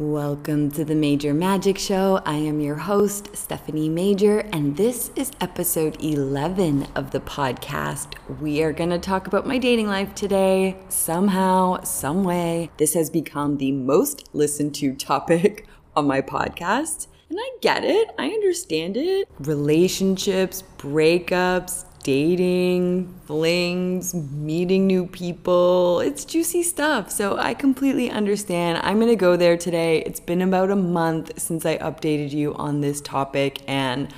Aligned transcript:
Welcome 0.00 0.70
to 0.70 0.84
the 0.86 0.94
Major 0.94 1.34
Magic 1.34 1.76
Show. 1.76 2.22
I 2.24 2.36
am 2.36 2.58
your 2.58 2.76
host, 2.76 3.36
Stephanie 3.36 3.90
Major, 3.90 4.38
and 4.50 4.74
this 4.74 5.10
is 5.14 5.30
episode 5.42 6.02
11 6.02 6.86
of 6.94 7.10
the 7.10 7.20
podcast. 7.20 8.14
We 8.40 8.62
are 8.62 8.72
going 8.72 8.88
to 8.88 8.98
talk 8.98 9.26
about 9.26 9.46
my 9.46 9.58
dating 9.58 9.88
life 9.88 10.14
today. 10.14 10.78
Somehow, 10.88 11.82
some 11.82 12.24
way, 12.24 12.70
this 12.78 12.94
has 12.94 13.10
become 13.10 13.58
the 13.58 13.72
most 13.72 14.30
listened 14.32 14.74
to 14.76 14.94
topic 14.94 15.66
on 15.94 16.06
my 16.06 16.22
podcast. 16.22 17.06
And 17.28 17.38
I 17.38 17.50
get 17.60 17.84
it, 17.84 18.08
I 18.18 18.28
understand 18.28 18.96
it. 18.96 19.28
Relationships, 19.38 20.64
breakups, 20.78 21.84
dating, 22.02 23.14
flings, 23.26 24.14
meeting 24.14 24.86
new 24.86 25.06
people. 25.06 26.00
It's 26.00 26.24
juicy 26.24 26.62
stuff. 26.62 27.10
So 27.10 27.36
I 27.36 27.54
completely 27.54 28.10
understand. 28.10 28.80
I'm 28.82 28.96
going 28.96 29.08
to 29.08 29.16
go 29.16 29.36
there 29.36 29.56
today. 29.56 30.02
It's 30.02 30.20
been 30.20 30.42
about 30.42 30.70
a 30.70 30.76
month 30.76 31.38
since 31.38 31.66
I 31.66 31.78
updated 31.78 32.30
you 32.30 32.54
on 32.54 32.80
this 32.80 33.00
topic. 33.00 33.62
And 33.68 34.12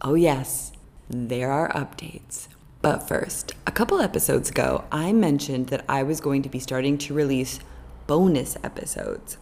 oh, 0.00 0.14
yes, 0.14 0.72
there 1.08 1.50
are 1.50 1.70
updates. 1.72 2.48
But 2.82 3.08
first, 3.08 3.52
a 3.66 3.72
couple 3.72 4.00
episodes 4.00 4.50
ago, 4.50 4.84
I 4.92 5.12
mentioned 5.12 5.68
that 5.68 5.84
I 5.88 6.02
was 6.02 6.20
going 6.20 6.42
to 6.42 6.48
be 6.48 6.58
starting 6.58 6.98
to 6.98 7.14
release 7.14 7.60
bonus 8.06 8.56
episodes. 8.62 9.38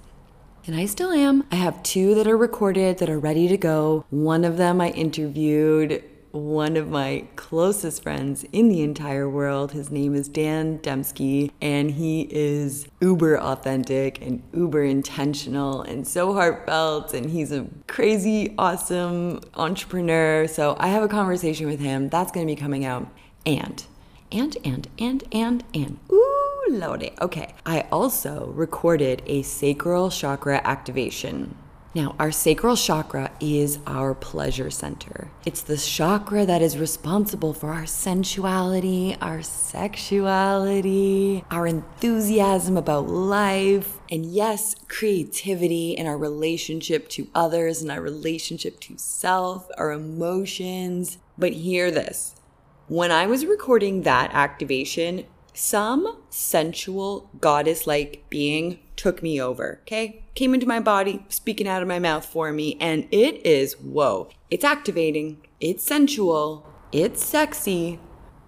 And 0.67 0.75
I 0.75 0.87
still 0.87 1.13
am. 1.13 1.45
I 1.53 1.57
have 1.57 1.83
two 1.83 2.15
that 2.15 2.27
are 2.27 2.39
recorded 2.39 2.99
that 2.99 3.11
are 3.11 3.19
ready 3.19 3.49
to 3.49 3.59
go. 3.59 4.07
One 4.09 4.45
of 4.45 4.57
them 4.57 4.81
I 4.81 4.89
interviewed 4.91 6.03
one 6.35 6.77
of 6.77 6.91
my 6.91 7.25
closest 7.37 8.03
friends 8.03 8.45
in 8.53 8.69
the 8.69 8.83
entire 8.83 9.29
world. 9.29 9.73
His 9.73 9.91
name 9.91 10.15
is 10.15 10.29
Dan 10.29 10.79
Dembski, 10.81 11.53
and 11.63 11.93
he 11.93 12.23
is 12.31 12.89
uber 13.01 13.39
authentic 13.39 14.21
and 14.21 14.43
uber 14.53 14.83
intentional 14.83 15.83
and 15.83 16.07
so 16.07 16.35
heartfelt. 16.35 17.15
And 17.15 17.31
he's 17.31 17.53
a 17.53 17.67
crazy, 17.87 18.53
awesome 18.59 19.41
entrepreneur. 19.55 20.49
So 20.49 20.77
I 20.81 20.89
have 20.89 21.05
a 21.05 21.09
conversation 21.09 21.67
with 21.67 21.81
him. 21.81 22.09
That's 22.09 22.33
going 22.33 22.47
to 22.47 22.53
be 22.53 22.61
coming 22.61 22.85
out. 22.85 23.07
And, 23.47 23.85
and, 24.33 24.57
and, 24.65 24.89
and, 24.99 25.23
and, 25.31 25.65
and. 25.73 25.99
Ooh, 26.11 26.65
lordy. 26.69 27.13
Okay. 27.21 27.55
I 27.65 27.87
also 27.93 28.47
recorded 28.47 29.23
a 29.27 29.43
sacral 29.43 30.11
chakra 30.11 30.61
activation 30.65 31.57
now, 31.95 32.17
our 32.19 32.33
sacral 32.33 32.75
chakra 32.75 33.31
is 33.39 33.79
our 33.87 34.15
pleasure 34.15 34.69
center. 34.69 35.29
It's 35.47 35.63
the 35.63 35.77
chakra 35.77 36.45
that 36.45 36.61
is 36.61 36.77
responsible 36.77 37.55
for 37.55 37.71
our 37.71 37.87
sensuality, 37.87 39.17
our 39.21 39.43
sexuality, 39.43 41.45
our 41.53 41.69
enthusiasm 41.69 42.77
about 42.77 43.09
life, 43.09 44.01
and 44.11 44.27
yes, 44.27 44.75
creativity 44.89 45.97
and 45.97 46.09
our 46.09 46.19
relationship 46.19 47.09
to 47.11 47.29
others 47.33 47.81
and 47.81 47.93
our 47.93 48.01
relationship 48.01 48.81
to 48.81 48.99
self, 48.99 49.69
our 49.79 49.93
emotions. 49.93 51.19
But 51.39 51.53
hear 51.53 51.93
this 51.93 52.35
when 52.89 53.13
I 53.13 53.27
was 53.27 53.47
recording 53.47 54.03
that 54.03 54.35
activation, 54.35 55.27
some 55.53 56.23
sensual 56.29 57.31
goddess 57.41 57.87
like 57.87 58.25
being 58.31 58.81
took 58.97 59.23
me 59.23 59.41
over, 59.41 59.79
okay? 59.83 60.24
Came 60.35 60.53
into 60.53 60.67
my 60.67 60.81
body, 60.81 61.25
speaking 61.29 61.69
out 61.69 61.81
of 61.81 61.87
my 61.87 62.01
mouth 62.01 62.27
for 62.27 62.51
me, 62.51 62.77
and 62.81 63.07
it 63.13 63.47
is 63.47 63.75
whoa. 63.75 64.31
It's 64.51 64.65
activating, 64.65 65.41
it's 65.61 65.85
sensual, 65.85 66.67
it's 66.91 67.25
sexy. 67.25 68.01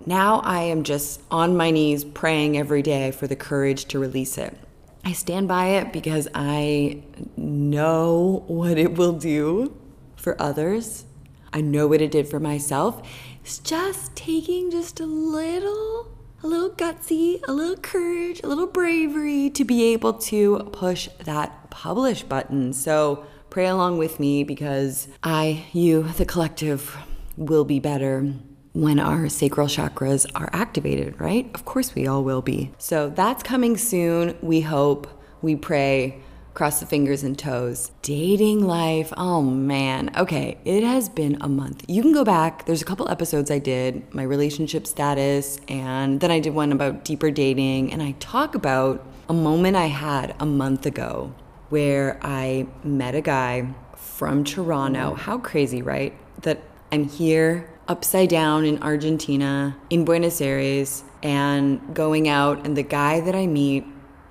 Now 0.05 0.41
I 0.41 0.63
am 0.63 0.83
just 0.83 1.21
on 1.31 1.57
my 1.57 1.71
knees 1.71 2.05
praying 2.05 2.59
every 2.59 2.83
day 2.83 3.13
for 3.13 3.29
the 3.29 3.37
courage 3.37 3.85
to 3.87 4.01
release 4.01 4.37
it. 4.37 4.59
I 5.05 5.13
stand 5.13 5.47
by 5.47 5.67
it 5.67 5.93
because 5.93 6.27
I 6.35 7.05
know 7.37 8.43
what 8.49 8.79
it 8.79 8.95
will 8.97 9.13
do 9.13 9.77
for 10.17 10.41
others. 10.43 11.05
I 11.53 11.61
know 11.61 11.87
what 11.87 12.01
it 12.01 12.11
did 12.11 12.27
for 12.29 12.41
myself. 12.41 13.01
It's 13.43 13.59
just 13.61 14.17
taking 14.17 14.73
just 14.73 14.99
a 14.99 15.07
little 15.07 16.16
a 16.47 16.49
little 16.49 16.71
gutsy, 16.71 17.43
a 17.49 17.53
little 17.53 17.77
courage, 17.77 18.41
a 18.45 18.47
little 18.47 18.69
bravery 18.69 19.51
to 19.51 19.65
be 19.65 19.83
able 19.93 20.13
to 20.13 20.61
push 20.73 21.09
that 21.25 21.71
publish 21.71 22.23
button. 22.23 22.73
So 22.73 23.27
pray 23.51 23.67
along 23.67 23.99
with 23.99 24.21
me 24.21 24.45
because 24.45 25.09
I, 25.25 25.65
you, 25.73 26.05
the 26.05 26.25
collective, 26.25 26.97
will 27.37 27.65
be 27.65 27.81
better 27.81 28.33
when 28.75 29.01
our 29.01 29.29
sacral 29.29 29.67
chakras 29.67 30.25
are 30.37 30.49
activated, 30.53 31.21
right? 31.21 31.51
Of 31.53 31.65
course, 31.65 31.97
we 31.97 32.07
all 32.07 32.23
will 32.23 32.43
be. 32.43 32.71
So 32.79 33.11
that's 33.11 33.43
coming 33.43 33.77
soon. 33.77 34.37
We 34.41 34.61
hope, 34.61 35.09
we 35.43 35.57
pray 35.57 36.23
cross 36.57 36.81
the 36.81 36.87
fingers 36.87 37.23
and 37.23 37.39
toes. 37.39 37.91
Dating 38.01 38.67
life, 38.67 39.13
oh 39.19 39.43
man. 39.43 40.11
Okay, 40.17 40.57
it 40.65 40.83
has 40.83 41.11
been 41.11 41.37
a 41.43 41.49
month. 41.49 41.85
You 41.87 42.01
can 42.01 42.15
go 42.15 42.25
back. 42.25 42.65
There's 42.65 42.81
a 42.81 42.85
couple 42.87 43.11
episodes 43.11 43.51
I 43.51 43.59
did, 43.59 44.15
my 44.15 44.23
relationship 44.23 44.87
status, 44.87 45.61
and 45.69 46.19
then 46.19 46.31
I 46.31 46.41
did 46.41 46.55
one 46.55 46.73
about 46.73 47.05
deeper 47.05 47.31
dating. 47.31 47.93
And 47.93 48.03
I 48.03 48.13
talk 48.21 48.55
about 48.55 49.05
a 49.29 49.35
moment 49.35 49.77
I 49.77 49.87
had 49.87 50.35
a 50.41 50.47
month 50.47 50.87
ago 50.87 51.35
where 51.69 52.19
I 52.23 52.67
met 52.83 53.15
a 53.15 53.21
guy 53.21 53.75
from 53.95 54.43
Toronto. 54.43 55.13
Mm. 55.13 55.19
How 55.19 55.37
crazy, 55.37 55.83
right? 55.83 56.15
That 56.41 56.63
I'm 56.91 57.05
here 57.05 57.69
upside 57.87 58.31
down 58.31 58.65
in 58.65 58.83
Argentina, 58.83 59.77
in 59.91 60.07
Buenos 60.07 60.41
Aires, 60.41 61.05
and 61.23 61.95
going 61.95 62.29
out, 62.29 62.65
and 62.65 62.79
the 62.79 62.83
guy 62.83 63.21
that 63.21 63.35
I 63.35 63.47
meet, 63.47 63.85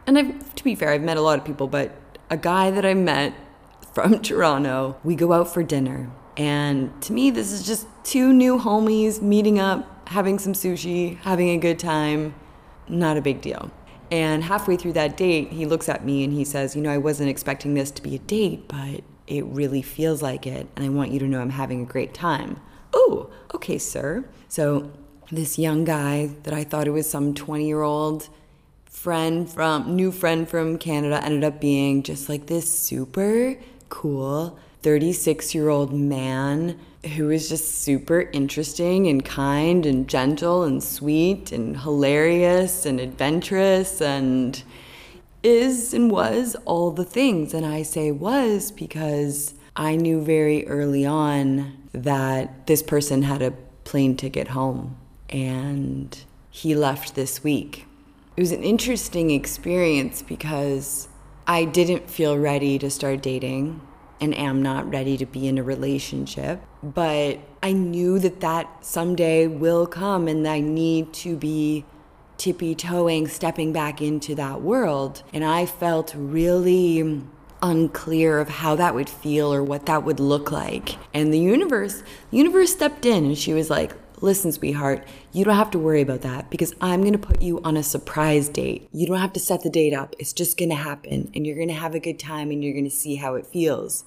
and 0.08 0.18
I've, 0.18 0.56
to 0.56 0.64
be 0.64 0.74
fair, 0.74 0.90
I've 0.90 1.04
met 1.04 1.18
a 1.18 1.22
lot 1.22 1.38
of 1.38 1.46
people, 1.46 1.68
but 1.68 1.92
a 2.30 2.38
guy 2.38 2.72
that 2.72 2.86
I 2.86 2.94
met 2.94 3.34
from 3.94 4.20
Toronto. 4.22 4.98
We 5.04 5.16
go 5.16 5.34
out 5.34 5.54
for 5.54 5.64
dinner. 5.64 6.12
And 6.38 7.02
to 7.04 7.14
me, 7.14 7.32
this 7.32 7.52
is 7.52 7.66
just 7.66 7.88
two 8.04 8.34
new 8.34 8.58
homies 8.60 9.22
meeting 9.22 9.60
up, 9.60 10.10
having 10.10 10.38
some 10.38 10.54
sushi, 10.54 11.18
having 11.20 11.50
a 11.50 11.58
good 11.58 11.80
time. 11.80 12.36
Not 12.88 13.18
a 13.18 13.22
big 13.22 13.42
deal. 13.42 13.72
And 14.12 14.44
halfway 14.44 14.78
through 14.78 14.94
that 14.94 15.18
date, 15.18 15.52
he 15.52 15.66
looks 15.66 15.90
at 15.90 16.06
me 16.06 16.24
and 16.24 16.32
he 16.32 16.44
says, 16.44 16.76
You 16.76 16.82
know, 16.82 16.92
I 16.92 16.98
wasn't 16.98 17.30
expecting 17.30 17.74
this 17.74 17.90
to 17.92 18.02
be 18.02 18.16
a 18.16 18.20
date, 18.20 18.68
but 18.68 19.02
it 19.28 19.46
really 19.46 19.82
feels 19.82 20.22
like 20.22 20.46
it. 20.46 20.68
And 20.76 20.86
I 20.86 20.90
want 20.90 21.12
you 21.12 21.20
to 21.20 21.26
know 21.26 21.42
I'm 21.42 21.50
having 21.52 21.82
a 21.82 21.86
great 21.86 22.14
time. 22.14 22.62
Oh, 22.94 23.32
okay, 23.54 23.78
sir. 23.78 24.26
So, 24.48 24.92
this 25.32 25.58
young 25.58 25.86
guy 25.86 26.30
that 26.44 26.54
I 26.54 26.64
thought 26.64 26.86
it 26.88 26.92
was 26.92 27.10
some 27.10 27.34
20 27.34 27.66
year 27.66 27.82
old 27.82 28.30
friend 29.06 29.48
from 29.48 29.96
new 29.96 30.12
friend 30.12 30.50
from 30.50 30.80
Canada 30.80 31.24
ended 31.24 31.44
up 31.44 31.62
being 31.62 32.02
just 32.02 32.28
like 32.28 32.48
this 32.48 32.68
super 32.68 33.56
cool 33.88 34.58
36 34.82 35.54
year 35.54 35.70
old 35.70 35.94
man 35.94 36.80
who 37.16 37.28
was 37.28 37.48
just 37.48 37.84
super 37.84 38.22
interesting 38.34 39.06
and 39.06 39.24
kind 39.24 39.86
and 39.86 40.08
gentle 40.08 40.64
and 40.64 40.84
sweet 40.84 41.52
and 41.52 41.82
hilarious 41.82 42.84
and 42.84 43.00
adventurous 43.00 44.02
and 44.02 44.64
is 45.44 45.94
and 45.94 46.10
was 46.10 46.56
all 46.66 46.90
the 46.90 47.06
things. 47.06 47.54
And 47.54 47.64
I 47.64 47.84
say 47.84 48.12
was 48.12 48.72
because 48.72 49.54
I 49.76 49.98
knew 49.98 50.20
very 50.20 50.68
early 50.68 51.06
on 51.06 51.78
that 51.94 52.66
this 52.66 52.82
person 52.82 53.22
had 53.22 53.44
a 53.44 53.52
plane 53.84 54.18
ticket 54.18 54.48
home 54.48 54.98
and 55.30 56.18
he 56.50 56.74
left 56.74 57.14
this 57.14 57.44
week 57.44 57.85
it 58.36 58.42
was 58.42 58.52
an 58.52 58.64
interesting 58.64 59.32
experience 59.32 60.22
because 60.22 61.08
I 61.48 61.66
didn't 61.66 62.10
feel 62.10 62.38
ready 62.38 62.78
to 62.80 62.90
start 62.90 63.22
dating 63.22 63.82
and 64.20 64.36
am 64.36 64.62
not 64.62 64.90
ready 64.90 65.18
to 65.18 65.26
be 65.26 65.48
in 65.48 65.58
a 65.58 65.64
relationship. 65.64 66.62
But 66.84 67.40
I 67.64 67.72
knew 67.72 68.20
that 68.20 68.42
that 68.42 68.86
someday 68.86 69.48
will 69.48 69.88
come 69.88 70.28
and 70.28 70.48
I 70.48 70.60
need 70.60 71.14
to 71.14 71.38
be 71.38 71.86
tippy 72.38 72.76
toeing, 72.76 73.28
stepping 73.28 73.72
back 73.72 74.02
into 74.02 74.36
that 74.36 74.62
world. 74.62 75.24
And 75.34 75.46
I 75.46 75.66
felt 75.66 76.14
really 76.16 77.22
unclear 77.62 78.40
of 78.40 78.50
how 78.50 78.76
that 78.76 78.94
would 78.94 79.10
feel 79.10 79.54
or 79.54 79.64
what 79.64 79.86
that 79.86 80.04
would 80.04 80.20
look 80.20 80.52
like. 80.52 80.98
And 81.14 81.34
the 81.34 81.40
universe, 81.40 82.04
the 82.32 82.38
universe 82.38 82.74
stepped 82.74 83.06
in 83.06 83.26
and 83.26 83.38
she 83.38 83.54
was 83.54 83.70
like, 83.70 83.94
listen, 84.26 84.52
sweetheart, 84.52 85.08
you 85.32 85.46
don't 85.46 85.56
have 85.56 85.72
to 85.72 85.80
worry 85.80 86.02
about 86.02 86.22
that 86.22 86.50
because 86.50 86.74
I'm 86.82 87.02
going 87.02 87.14
to 87.14 87.20
put 87.20 87.42
you 87.42 87.62
on 87.64 87.78
a 87.78 87.84
surprise 87.84 88.50
date. 88.50 88.90
You 88.92 89.08
don't 89.08 89.20
have 89.20 89.34
to 89.34 89.40
set 89.40 89.62
the 89.64 89.70
date 89.70 89.94
up. 89.94 90.16
It's 90.20 90.34
just 90.34 90.58
going 90.58 90.70
to 90.70 90.76
happen 90.76 91.32
and 91.34 91.48
you're 91.48 91.56
going 91.56 91.70
to 91.70 91.74
have 91.76 91.96
a 91.96 92.00
good 92.00 92.20
time 92.20 92.52
and 92.52 92.64
you're 92.64 92.74
going 92.74 92.84
to 92.84 92.90
see 92.90 93.16
how 93.16 93.36
it 93.36 93.46
feels. 93.46 94.04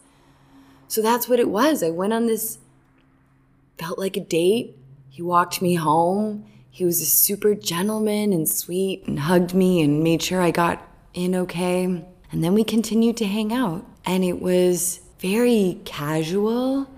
So 0.89 1.01
that's 1.01 1.29
what 1.29 1.41
it 1.41 1.49
was. 1.49 1.83
I 1.83 1.91
went 1.91 2.13
on 2.13 2.27
this, 2.27 2.59
felt 3.79 3.99
like 3.99 4.17
a 4.17 4.21
date. 4.21 4.77
He 5.09 5.23
walked 5.23 5.63
me 5.63 5.77
home. 5.77 6.45
He 6.71 6.85
was 6.85 7.01
a 7.01 7.07
super 7.07 7.55
gentleman 7.55 8.33
and 8.33 8.49
sweet 8.49 9.07
and 9.07 9.21
hugged 9.21 9.55
me 9.55 9.81
and 9.81 10.03
made 10.03 10.23
sure 10.23 10.43
I 10.43 10.51
got 10.51 10.87
in 11.15 11.35
okay. 11.35 11.85
And 12.31 12.45
then 12.45 12.55
we 12.55 12.65
continued 12.65 13.17
to 13.19 13.27
hang 13.27 13.53
out. 13.53 13.87
And 14.05 14.25
it 14.25 14.41
was 14.43 15.01
very 15.21 15.81
casual 15.85 16.89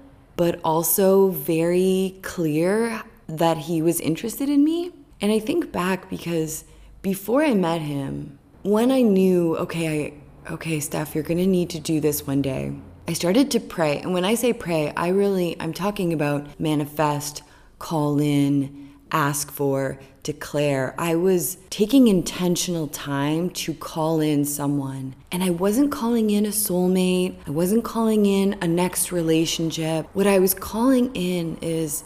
but 0.41 0.59
also 0.65 1.29
very 1.29 2.17
clear 2.23 3.03
that 3.39 3.59
he 3.59 3.83
was 3.83 4.01
interested 4.01 4.49
in 4.49 4.65
me. 4.65 4.93
And 5.21 5.31
I 5.33 5.39
think 5.39 5.73
back 5.73 6.09
because 6.09 6.65
before 7.03 7.45
I 7.45 7.55
met 7.55 7.81
him, 7.81 8.39
when 8.63 8.91
I 8.91 9.03
knew, 9.03 9.57
okay, 9.59 10.15
I, 10.47 10.53
okay, 10.53 10.81
Steph, 10.81 11.15
you're 11.15 11.25
going 11.25 11.39
to 11.39 11.47
need 11.47 11.71
to 11.71 11.81
do 11.81 12.01
this 12.01 12.27
one 12.27 12.43
day. 12.43 12.75
I 13.09 13.13
started 13.13 13.51
to 13.53 13.61
pray. 13.61 13.99
And 13.99 14.13
when 14.13 14.25
I 14.25 14.35
say 14.35 14.53
pray, 14.53 14.93
I 14.97 15.09
really, 15.09 15.57
I'm 15.59 15.73
talking 15.73 16.13
about 16.13 16.61
manifest, 16.61 17.43
call 17.79 18.21
in, 18.21 18.91
ask 19.11 19.51
for, 19.51 19.99
declare. 20.23 20.95
I 20.99 21.17
was 21.17 21.57
taking 21.71 22.09
intentional 22.09 22.87
time 22.89 23.51
to 23.51 23.75
call 23.75 24.21
in 24.21 24.45
someone. 24.45 25.15
And 25.33 25.43
I 25.43 25.51
wasn't 25.51 25.91
calling 25.91 26.31
in 26.31 26.45
a 26.47 26.51
soulmate, 26.51 27.37
I 27.47 27.51
wasn't 27.51 27.85
calling 27.85 28.27
in 28.27 28.57
a 28.61 28.69
next 28.69 29.11
relationship. 29.11 30.07
What 30.13 30.27
I 30.27 30.39
was 30.39 30.55
calling 30.55 31.15
in 31.15 31.57
is, 31.63 32.05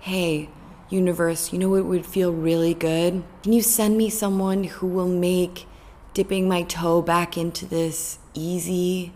hey, 0.00 0.50
universe, 0.92 1.52
you 1.52 1.58
know 1.58 1.70
what 1.70 1.84
would 1.84 2.06
feel 2.06 2.32
really 2.32 2.74
good? 2.74 3.22
Can 3.42 3.52
you 3.52 3.62
send 3.62 3.96
me 3.96 4.10
someone 4.10 4.64
who 4.64 4.86
will 4.86 5.08
make 5.08 5.66
dipping 6.14 6.48
my 6.48 6.62
toe 6.62 7.02
back 7.02 7.36
into 7.36 7.66
this 7.66 8.18
easy 8.34 9.12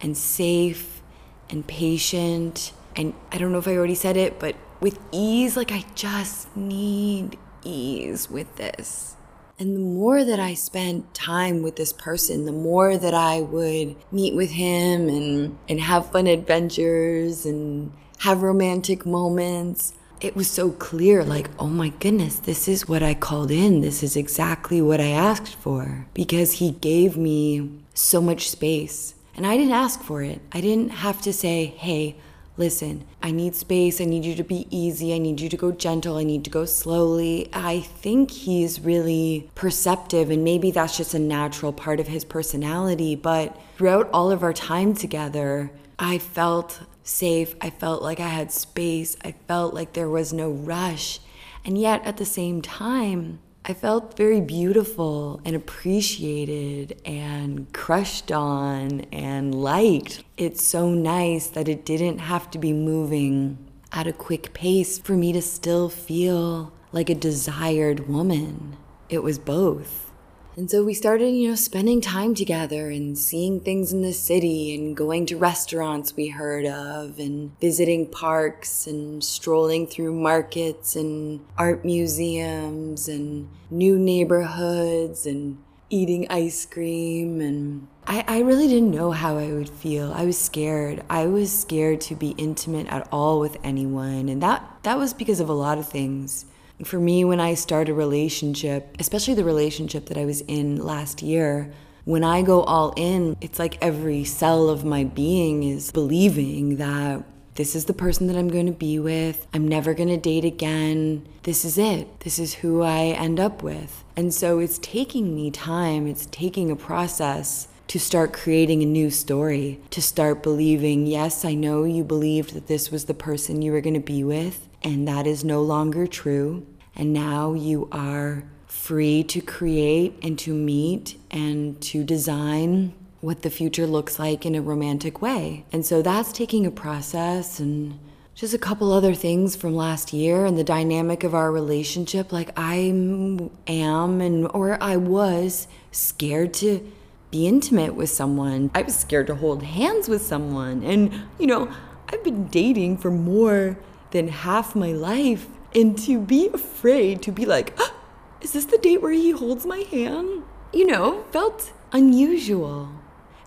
and 0.00 0.16
safe 0.16 1.00
and 1.48 1.66
patient? 1.66 2.72
And 2.96 3.14
I 3.30 3.38
don't 3.38 3.52
know 3.52 3.58
if 3.58 3.68
I 3.68 3.76
already 3.76 3.94
said 3.94 4.16
it, 4.16 4.38
but 4.38 4.56
with 4.80 4.98
ease, 5.12 5.56
like 5.56 5.72
I 5.72 5.84
just 5.94 6.54
need 6.56 7.38
ease 7.62 8.30
with 8.30 8.56
this. 8.56 9.16
And 9.58 9.76
the 9.76 9.80
more 9.80 10.24
that 10.24 10.40
I 10.40 10.54
spent 10.54 11.12
time 11.12 11.62
with 11.62 11.76
this 11.76 11.92
person, 11.92 12.46
the 12.46 12.52
more 12.52 12.96
that 12.96 13.12
I 13.12 13.42
would 13.42 13.94
meet 14.10 14.34
with 14.34 14.52
him 14.52 15.08
and, 15.08 15.58
and 15.68 15.80
have 15.80 16.10
fun 16.10 16.26
adventures 16.26 17.44
and 17.44 17.92
have 18.20 18.42
romantic 18.42 19.04
moments, 19.04 19.92
it 20.20 20.36
was 20.36 20.50
so 20.50 20.70
clear 20.70 21.24
like, 21.24 21.50
oh 21.58 21.68
my 21.68 21.88
goodness, 21.88 22.38
this 22.38 22.68
is 22.68 22.88
what 22.88 23.02
I 23.02 23.14
called 23.14 23.50
in. 23.50 23.80
This 23.80 24.02
is 24.02 24.16
exactly 24.16 24.82
what 24.82 25.00
I 25.00 25.10
asked 25.10 25.54
for 25.54 26.06
because 26.14 26.54
he 26.54 26.72
gave 26.72 27.16
me 27.16 27.70
so 27.94 28.20
much 28.20 28.50
space. 28.50 29.14
And 29.34 29.46
I 29.46 29.56
didn't 29.56 29.72
ask 29.72 30.02
for 30.02 30.22
it. 30.22 30.40
I 30.52 30.60
didn't 30.60 30.90
have 30.90 31.22
to 31.22 31.32
say, 31.32 31.66
hey, 31.66 32.16
listen, 32.58 33.04
I 33.22 33.30
need 33.30 33.54
space. 33.54 34.00
I 34.00 34.04
need 34.04 34.24
you 34.24 34.34
to 34.34 34.44
be 34.44 34.66
easy. 34.70 35.14
I 35.14 35.18
need 35.18 35.40
you 35.40 35.48
to 35.48 35.56
go 35.56 35.72
gentle. 35.72 36.18
I 36.18 36.24
need 36.24 36.44
to 36.44 36.50
go 36.50 36.66
slowly. 36.66 37.48
I 37.54 37.80
think 37.80 38.30
he's 38.30 38.80
really 38.80 39.50
perceptive, 39.54 40.30
and 40.30 40.44
maybe 40.44 40.70
that's 40.70 40.96
just 40.96 41.14
a 41.14 41.18
natural 41.18 41.72
part 41.72 42.00
of 42.00 42.08
his 42.08 42.24
personality. 42.24 43.16
But 43.16 43.58
throughout 43.76 44.10
all 44.12 44.30
of 44.30 44.42
our 44.42 44.52
time 44.52 44.94
together, 44.94 45.70
I 45.98 46.18
felt 46.18 46.80
safe. 47.10 47.54
I 47.60 47.70
felt 47.70 48.02
like 48.02 48.20
I 48.20 48.28
had 48.28 48.52
space. 48.52 49.16
I 49.22 49.32
felt 49.32 49.74
like 49.74 49.92
there 49.92 50.08
was 50.08 50.32
no 50.32 50.50
rush. 50.50 51.20
And 51.64 51.76
yet 51.76 52.04
at 52.04 52.16
the 52.16 52.24
same 52.24 52.62
time, 52.62 53.40
I 53.64 53.74
felt 53.74 54.16
very 54.16 54.40
beautiful 54.40 55.40
and 55.44 55.54
appreciated 55.54 57.00
and 57.04 57.70
crushed 57.74 58.32
on 58.32 59.02
and 59.12 59.54
liked. 59.54 60.24
It's 60.38 60.64
so 60.64 60.90
nice 60.90 61.48
that 61.48 61.68
it 61.68 61.84
didn't 61.84 62.18
have 62.18 62.50
to 62.52 62.58
be 62.58 62.72
moving 62.72 63.58
at 63.92 64.06
a 64.06 64.12
quick 64.12 64.54
pace 64.54 64.98
for 64.98 65.12
me 65.12 65.32
to 65.34 65.42
still 65.42 65.90
feel 65.90 66.72
like 66.92 67.10
a 67.10 67.14
desired 67.14 68.08
woman. 68.08 68.76
It 69.10 69.22
was 69.22 69.38
both. 69.38 70.09
And 70.56 70.70
so 70.70 70.84
we 70.84 70.94
started, 70.94 71.30
you 71.30 71.48
know, 71.48 71.54
spending 71.54 72.00
time 72.00 72.34
together 72.34 72.90
and 72.90 73.16
seeing 73.16 73.60
things 73.60 73.92
in 73.92 74.02
the 74.02 74.12
city 74.12 74.74
and 74.74 74.96
going 74.96 75.26
to 75.26 75.36
restaurants 75.36 76.16
we 76.16 76.28
heard 76.28 76.66
of 76.66 77.18
and 77.18 77.58
visiting 77.60 78.06
parks 78.06 78.86
and 78.86 79.22
strolling 79.22 79.86
through 79.86 80.14
markets 80.14 80.96
and 80.96 81.40
art 81.56 81.84
museums 81.84 83.08
and 83.08 83.48
new 83.70 83.98
neighborhoods 83.98 85.24
and 85.24 85.58
eating 85.88 86.26
ice 86.30 86.66
cream 86.66 87.40
and 87.40 87.86
I, 88.06 88.24
I 88.26 88.38
really 88.40 88.66
didn't 88.66 88.90
know 88.90 89.12
how 89.12 89.38
I 89.38 89.52
would 89.52 89.68
feel. 89.68 90.12
I 90.12 90.24
was 90.24 90.36
scared. 90.36 91.04
I 91.08 91.26
was 91.26 91.56
scared 91.56 92.00
to 92.02 92.16
be 92.16 92.30
intimate 92.30 92.88
at 92.88 93.06
all 93.12 93.38
with 93.38 93.56
anyone. 93.62 94.28
And 94.28 94.42
that 94.42 94.64
that 94.82 94.98
was 94.98 95.14
because 95.14 95.38
of 95.38 95.48
a 95.48 95.52
lot 95.52 95.78
of 95.78 95.88
things. 95.88 96.46
For 96.84 96.98
me, 96.98 97.24
when 97.24 97.40
I 97.40 97.54
start 97.54 97.88
a 97.88 97.94
relationship, 97.94 98.96
especially 98.98 99.34
the 99.34 99.44
relationship 99.44 100.06
that 100.06 100.16
I 100.16 100.24
was 100.24 100.40
in 100.42 100.76
last 100.76 101.22
year, 101.22 101.72
when 102.04 102.24
I 102.24 102.42
go 102.42 102.62
all 102.62 102.94
in, 102.96 103.36
it's 103.40 103.58
like 103.58 103.78
every 103.82 104.24
cell 104.24 104.68
of 104.68 104.84
my 104.84 105.04
being 105.04 105.62
is 105.62 105.92
believing 105.92 106.76
that 106.76 107.24
this 107.56 107.76
is 107.76 107.84
the 107.84 107.92
person 107.92 108.26
that 108.28 108.36
I'm 108.36 108.48
going 108.48 108.66
to 108.66 108.72
be 108.72 108.98
with. 108.98 109.46
I'm 109.52 109.68
never 109.68 109.92
going 109.92 110.08
to 110.08 110.16
date 110.16 110.44
again. 110.46 111.26
This 111.42 111.64
is 111.64 111.76
it. 111.76 112.20
This 112.20 112.38
is 112.38 112.54
who 112.54 112.82
I 112.82 113.08
end 113.08 113.38
up 113.38 113.62
with. 113.62 114.02
And 114.16 114.32
so 114.32 114.60
it's 114.60 114.78
taking 114.78 115.34
me 115.34 115.50
time, 115.50 116.06
it's 116.06 116.26
taking 116.26 116.70
a 116.70 116.76
process 116.76 117.68
to 117.88 117.98
start 117.98 118.32
creating 118.32 118.82
a 118.82 118.86
new 118.86 119.10
story, 119.10 119.80
to 119.90 120.00
start 120.00 120.42
believing, 120.42 121.06
yes, 121.06 121.44
I 121.44 121.54
know 121.54 121.84
you 121.84 122.04
believed 122.04 122.54
that 122.54 122.68
this 122.68 122.90
was 122.90 123.06
the 123.06 123.14
person 123.14 123.62
you 123.62 123.72
were 123.72 123.80
going 123.80 123.94
to 123.94 124.00
be 124.00 124.22
with, 124.22 124.68
and 124.82 125.06
that 125.06 125.26
is 125.26 125.44
no 125.44 125.62
longer 125.62 126.06
true. 126.06 126.66
And 126.96 127.12
now 127.12 127.54
you 127.54 127.88
are 127.92 128.44
free 128.66 129.22
to 129.24 129.40
create 129.40 130.18
and 130.22 130.38
to 130.38 130.54
meet 130.54 131.16
and 131.30 131.80
to 131.82 132.04
design 132.04 132.94
what 133.20 133.42
the 133.42 133.50
future 133.50 133.86
looks 133.86 134.18
like 134.18 134.46
in 134.46 134.54
a 134.54 134.62
romantic 134.62 135.20
way. 135.20 135.64
And 135.72 135.84
so 135.84 136.02
that's 136.02 136.32
taking 136.32 136.64
a 136.66 136.70
process 136.70 137.60
and 137.60 137.98
just 138.34 138.54
a 138.54 138.58
couple 138.58 138.92
other 138.92 139.14
things 139.14 139.54
from 139.54 139.74
last 139.74 140.12
year 140.12 140.46
and 140.46 140.56
the 140.56 140.64
dynamic 140.64 141.24
of 141.24 141.34
our 141.34 141.52
relationship. 141.52 142.32
Like 142.32 142.50
I 142.56 142.76
am 142.76 144.20
and 144.20 144.50
or 144.54 144.82
I 144.82 144.96
was 144.96 145.68
scared 145.92 146.54
to 146.54 146.90
be 147.30 147.46
intimate 147.46 147.94
with 147.94 148.08
someone. 148.08 148.70
I 148.74 148.82
was 148.82 148.96
scared 148.96 149.26
to 149.26 149.34
hold 149.34 149.62
hands 149.62 150.08
with 150.08 150.22
someone. 150.22 150.82
And 150.82 151.12
you 151.38 151.46
know, 151.46 151.70
I've 152.08 152.24
been 152.24 152.46
dating 152.46 152.98
for 152.98 153.10
more 153.10 153.78
than 154.10 154.28
half 154.28 154.74
my 154.74 154.92
life. 154.92 155.46
And 155.74 155.96
to 156.00 156.18
be 156.20 156.48
afraid 156.52 157.22
to 157.22 157.32
be 157.32 157.46
like, 157.46 157.74
oh, 157.78 157.94
is 158.40 158.52
this 158.52 158.64
the 158.64 158.78
date 158.78 159.02
where 159.02 159.12
he 159.12 159.30
holds 159.30 159.66
my 159.66 159.78
hand? 159.90 160.42
You 160.72 160.86
know, 160.86 161.24
felt 161.30 161.72
unusual. 161.92 162.90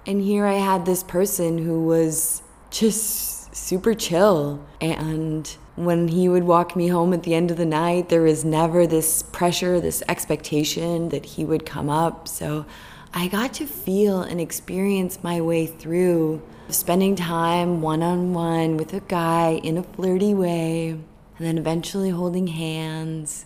And 0.06 0.22
here 0.22 0.46
I 0.46 0.56
had 0.56 0.86
this 0.86 1.04
person 1.04 1.58
who 1.60 1.86
was 1.86 2.44
just 2.70 3.56
super 3.56 3.94
chill. 3.94 4.66
And 4.82 5.48
when 5.76 6.10
he 6.10 6.30
would 6.30 6.44
walk 6.44 6.76
me 6.76 6.88
home 6.88 7.14
at 7.14 7.24
the 7.24 7.34
end 7.34 7.52
of 7.52 7.58
the 7.58 7.66
night, 7.66 8.10
there 8.10 8.22
was 8.22 8.46
never 8.46 8.86
this 8.86 9.24
pressure, 9.24 9.80
this 9.80 10.04
expectation 10.08 11.10
that 11.10 11.26
he 11.26 11.46
would 11.46 11.66
come 11.66 11.90
up. 11.90 12.28
So 12.28 12.66
I 13.14 13.28
got 13.28 13.54
to 13.56 13.66
feel 13.66 14.22
and 14.22 14.40
experience 14.42 15.24
my 15.24 15.40
way 15.40 15.66
through 15.66 16.42
spending 16.70 17.16
time 17.16 17.82
one 17.82 18.02
on 18.02 18.34
one 18.34 18.78
with 18.78 18.94
a 18.94 19.00
guy 19.02 19.60
in 19.64 19.78
a 19.78 19.84
flirty 19.84 20.34
way, 20.34 20.90
and 20.90 21.48
then 21.48 21.58
eventually 21.58 22.10
holding 22.10 22.48
hands 22.48 23.46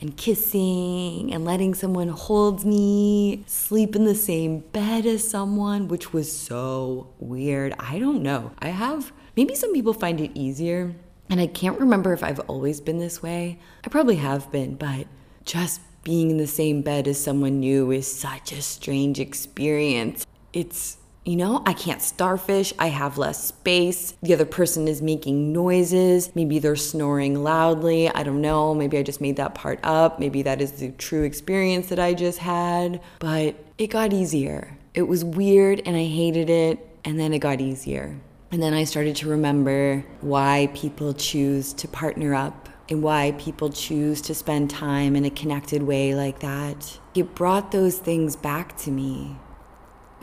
and 0.00 0.16
kissing 0.16 1.32
and 1.32 1.44
letting 1.44 1.74
someone 1.74 2.08
hold 2.08 2.64
me, 2.64 3.44
sleep 3.46 3.94
in 3.94 4.04
the 4.04 4.14
same 4.14 4.58
bed 4.58 5.06
as 5.06 5.26
someone, 5.26 5.88
which 5.88 6.12
was 6.12 6.30
so 6.30 7.08
weird. 7.18 7.74
I 7.78 7.98
don't 7.98 8.22
know. 8.22 8.52
I 8.58 8.68
have, 8.68 9.12
maybe 9.36 9.54
some 9.54 9.72
people 9.72 9.94
find 9.94 10.20
it 10.20 10.32
easier. 10.34 10.94
And 11.30 11.40
I 11.40 11.46
can't 11.46 11.80
remember 11.80 12.12
if 12.12 12.22
I've 12.22 12.40
always 12.40 12.80
been 12.80 12.98
this 12.98 13.22
way. 13.22 13.58
I 13.82 13.88
probably 13.88 14.16
have 14.16 14.52
been, 14.52 14.74
but 14.74 15.06
just 15.44 15.80
being 16.02 16.30
in 16.30 16.36
the 16.36 16.46
same 16.46 16.82
bed 16.82 17.08
as 17.08 17.18
someone 17.18 17.60
new 17.60 17.90
is 17.90 18.12
such 18.12 18.52
a 18.52 18.60
strange 18.60 19.18
experience. 19.18 20.26
It's 20.52 20.98
you 21.24 21.36
know, 21.36 21.62
I 21.64 21.72
can't 21.72 22.02
starfish, 22.02 22.74
I 22.78 22.88
have 22.88 23.16
less 23.16 23.42
space. 23.42 24.14
The 24.22 24.34
other 24.34 24.44
person 24.44 24.86
is 24.86 25.00
making 25.00 25.52
noises. 25.52 26.30
Maybe 26.34 26.58
they're 26.58 26.76
snoring 26.76 27.42
loudly. 27.42 28.10
I 28.10 28.22
don't 28.22 28.42
know. 28.42 28.74
Maybe 28.74 28.98
I 28.98 29.02
just 29.02 29.22
made 29.22 29.36
that 29.36 29.54
part 29.54 29.80
up. 29.82 30.20
Maybe 30.20 30.42
that 30.42 30.60
is 30.60 30.72
the 30.72 30.90
true 30.92 31.22
experience 31.22 31.88
that 31.88 31.98
I 31.98 32.12
just 32.12 32.38
had. 32.38 33.00
But 33.20 33.56
it 33.78 33.86
got 33.86 34.12
easier. 34.12 34.76
It 34.92 35.02
was 35.02 35.24
weird 35.24 35.80
and 35.86 35.96
I 35.96 36.04
hated 36.04 36.50
it. 36.50 36.86
And 37.06 37.18
then 37.18 37.32
it 37.32 37.38
got 37.38 37.60
easier. 37.60 38.18
And 38.50 38.62
then 38.62 38.74
I 38.74 38.84
started 38.84 39.16
to 39.16 39.28
remember 39.28 40.04
why 40.20 40.70
people 40.74 41.12
choose 41.12 41.72
to 41.74 41.88
partner 41.88 42.34
up 42.34 42.68
and 42.88 43.02
why 43.02 43.34
people 43.38 43.70
choose 43.70 44.20
to 44.22 44.34
spend 44.34 44.70
time 44.70 45.16
in 45.16 45.24
a 45.24 45.30
connected 45.30 45.82
way 45.82 46.14
like 46.14 46.40
that. 46.40 46.98
It 47.14 47.34
brought 47.34 47.72
those 47.72 47.98
things 47.98 48.36
back 48.36 48.76
to 48.78 48.90
me. 48.90 49.36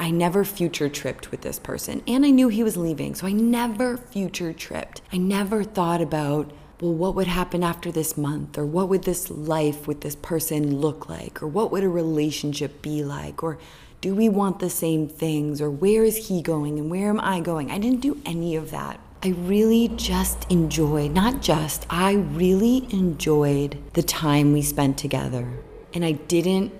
I 0.01 0.09
never 0.09 0.43
future 0.43 0.89
tripped 0.89 1.29
with 1.29 1.41
this 1.41 1.59
person. 1.59 2.01
And 2.07 2.25
I 2.25 2.31
knew 2.31 2.49
he 2.49 2.63
was 2.63 2.75
leaving, 2.75 3.13
so 3.13 3.27
I 3.27 3.33
never 3.33 3.97
future 3.97 4.51
tripped. 4.51 5.03
I 5.13 5.17
never 5.17 5.63
thought 5.63 6.01
about, 6.01 6.51
well, 6.81 6.95
what 6.95 7.13
would 7.13 7.27
happen 7.27 7.61
after 7.61 7.91
this 7.91 8.17
month? 8.17 8.57
Or 8.57 8.65
what 8.65 8.89
would 8.89 9.03
this 9.03 9.29
life 9.29 9.87
with 9.87 10.01
this 10.01 10.15
person 10.15 10.79
look 10.79 11.07
like? 11.07 11.43
Or 11.43 11.47
what 11.47 11.71
would 11.71 11.83
a 11.83 11.89
relationship 11.89 12.81
be 12.81 13.03
like? 13.03 13.43
Or 13.43 13.59
do 14.01 14.15
we 14.15 14.27
want 14.27 14.57
the 14.57 14.71
same 14.71 15.07
things? 15.07 15.61
Or 15.61 15.69
where 15.69 16.03
is 16.03 16.29
he 16.29 16.41
going 16.41 16.79
and 16.79 16.89
where 16.89 17.09
am 17.09 17.19
I 17.19 17.39
going? 17.39 17.69
I 17.69 17.77
didn't 17.77 18.01
do 18.01 18.19
any 18.25 18.55
of 18.55 18.71
that. 18.71 18.99
I 19.21 19.29
really 19.29 19.87
just 19.87 20.51
enjoyed, 20.51 21.11
not 21.11 21.43
just, 21.43 21.85
I 21.91 22.13
really 22.13 22.91
enjoyed 22.91 23.77
the 23.93 24.01
time 24.01 24.51
we 24.51 24.63
spent 24.63 24.97
together. 24.97 25.47
And 25.93 26.03
I 26.03 26.13
didn't 26.13 26.73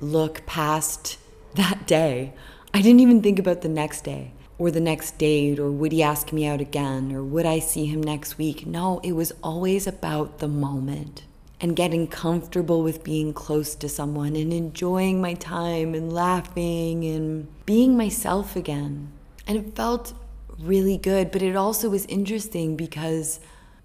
look 0.00 0.46
past 0.46 1.18
that 1.56 1.86
day. 1.86 2.32
I 2.74 2.82
didn't 2.82 2.98
even 2.98 3.22
think 3.22 3.38
about 3.38 3.60
the 3.60 3.68
next 3.68 4.02
day 4.02 4.32
or 4.58 4.68
the 4.72 4.80
next 4.80 5.16
date 5.16 5.60
or 5.60 5.70
would 5.70 5.92
he 5.92 6.02
ask 6.02 6.32
me 6.32 6.44
out 6.44 6.60
again 6.60 7.12
or 7.12 7.22
would 7.22 7.46
I 7.46 7.60
see 7.60 7.86
him 7.86 8.02
next 8.02 8.36
week. 8.36 8.66
No, 8.66 9.00
it 9.04 9.12
was 9.12 9.32
always 9.44 9.86
about 9.86 10.40
the 10.40 10.48
moment 10.48 11.22
and 11.60 11.76
getting 11.76 12.08
comfortable 12.08 12.82
with 12.82 13.04
being 13.04 13.32
close 13.32 13.76
to 13.76 13.88
someone 13.88 14.34
and 14.34 14.52
enjoying 14.52 15.20
my 15.20 15.34
time 15.34 15.94
and 15.94 16.12
laughing 16.12 17.04
and 17.04 17.46
being 17.64 17.96
myself 17.96 18.56
again. 18.56 19.12
And 19.46 19.56
it 19.56 19.76
felt 19.76 20.12
really 20.58 20.96
good, 20.96 21.30
but 21.30 21.42
it 21.42 21.54
also 21.54 21.88
was 21.88 22.04
interesting 22.06 22.74
because 22.74 23.38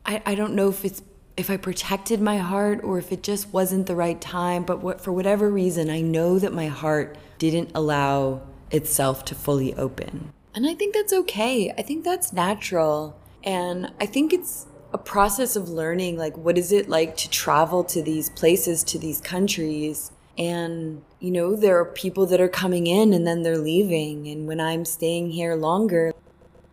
I, 0.03 0.23
I 0.25 0.33
don't 0.33 0.55
know 0.55 0.69
if 0.69 0.83
it's 0.83 1.03
if 1.37 1.51
I 1.51 1.57
protected 1.57 2.19
my 2.21 2.39
heart 2.39 2.83
or 2.83 2.97
if 2.97 3.11
it 3.11 3.21
just 3.21 3.53
wasn't 3.53 3.85
the 3.85 3.95
right 3.95 4.19
time, 4.19 4.63
but 4.63 4.79
what, 4.79 4.99
for 4.99 5.13
whatever 5.13 5.47
reason, 5.47 5.91
I 5.91 6.01
know 6.01 6.39
that 6.39 6.51
my 6.51 6.67
heart 6.67 7.17
didn't 7.37 7.71
allow 7.75 8.41
itself 8.71 9.25
to 9.25 9.35
fully 9.35 9.73
open. 9.75 10.33
And 10.53 10.67
I 10.67 10.73
think 10.73 10.93
that's 10.93 11.13
okay. 11.13 11.71
I 11.77 11.81
think 11.81 12.03
that's 12.03 12.33
natural. 12.33 13.17
And 13.43 13.91
I 13.99 14.05
think 14.05 14.33
it's 14.33 14.67
a 14.91 14.97
process 14.97 15.55
of 15.55 15.69
learning 15.69 16.17
like 16.17 16.35
what 16.35 16.57
is 16.57 16.71
it 16.71 16.89
like 16.89 17.15
to 17.17 17.29
travel 17.29 17.83
to 17.85 18.01
these 18.01 18.29
places, 18.29 18.83
to 18.85 18.97
these 18.97 19.21
countries. 19.21 20.11
And, 20.37 21.03
you 21.19 21.31
know, 21.31 21.55
there 21.55 21.77
are 21.79 21.85
people 21.85 22.25
that 22.27 22.41
are 22.41 22.49
coming 22.49 22.87
in 22.87 23.13
and 23.13 23.27
then 23.27 23.43
they're 23.43 23.57
leaving. 23.57 24.27
And 24.27 24.47
when 24.47 24.59
I'm 24.59 24.85
staying 24.85 25.31
here 25.31 25.55
longer, 25.55 26.13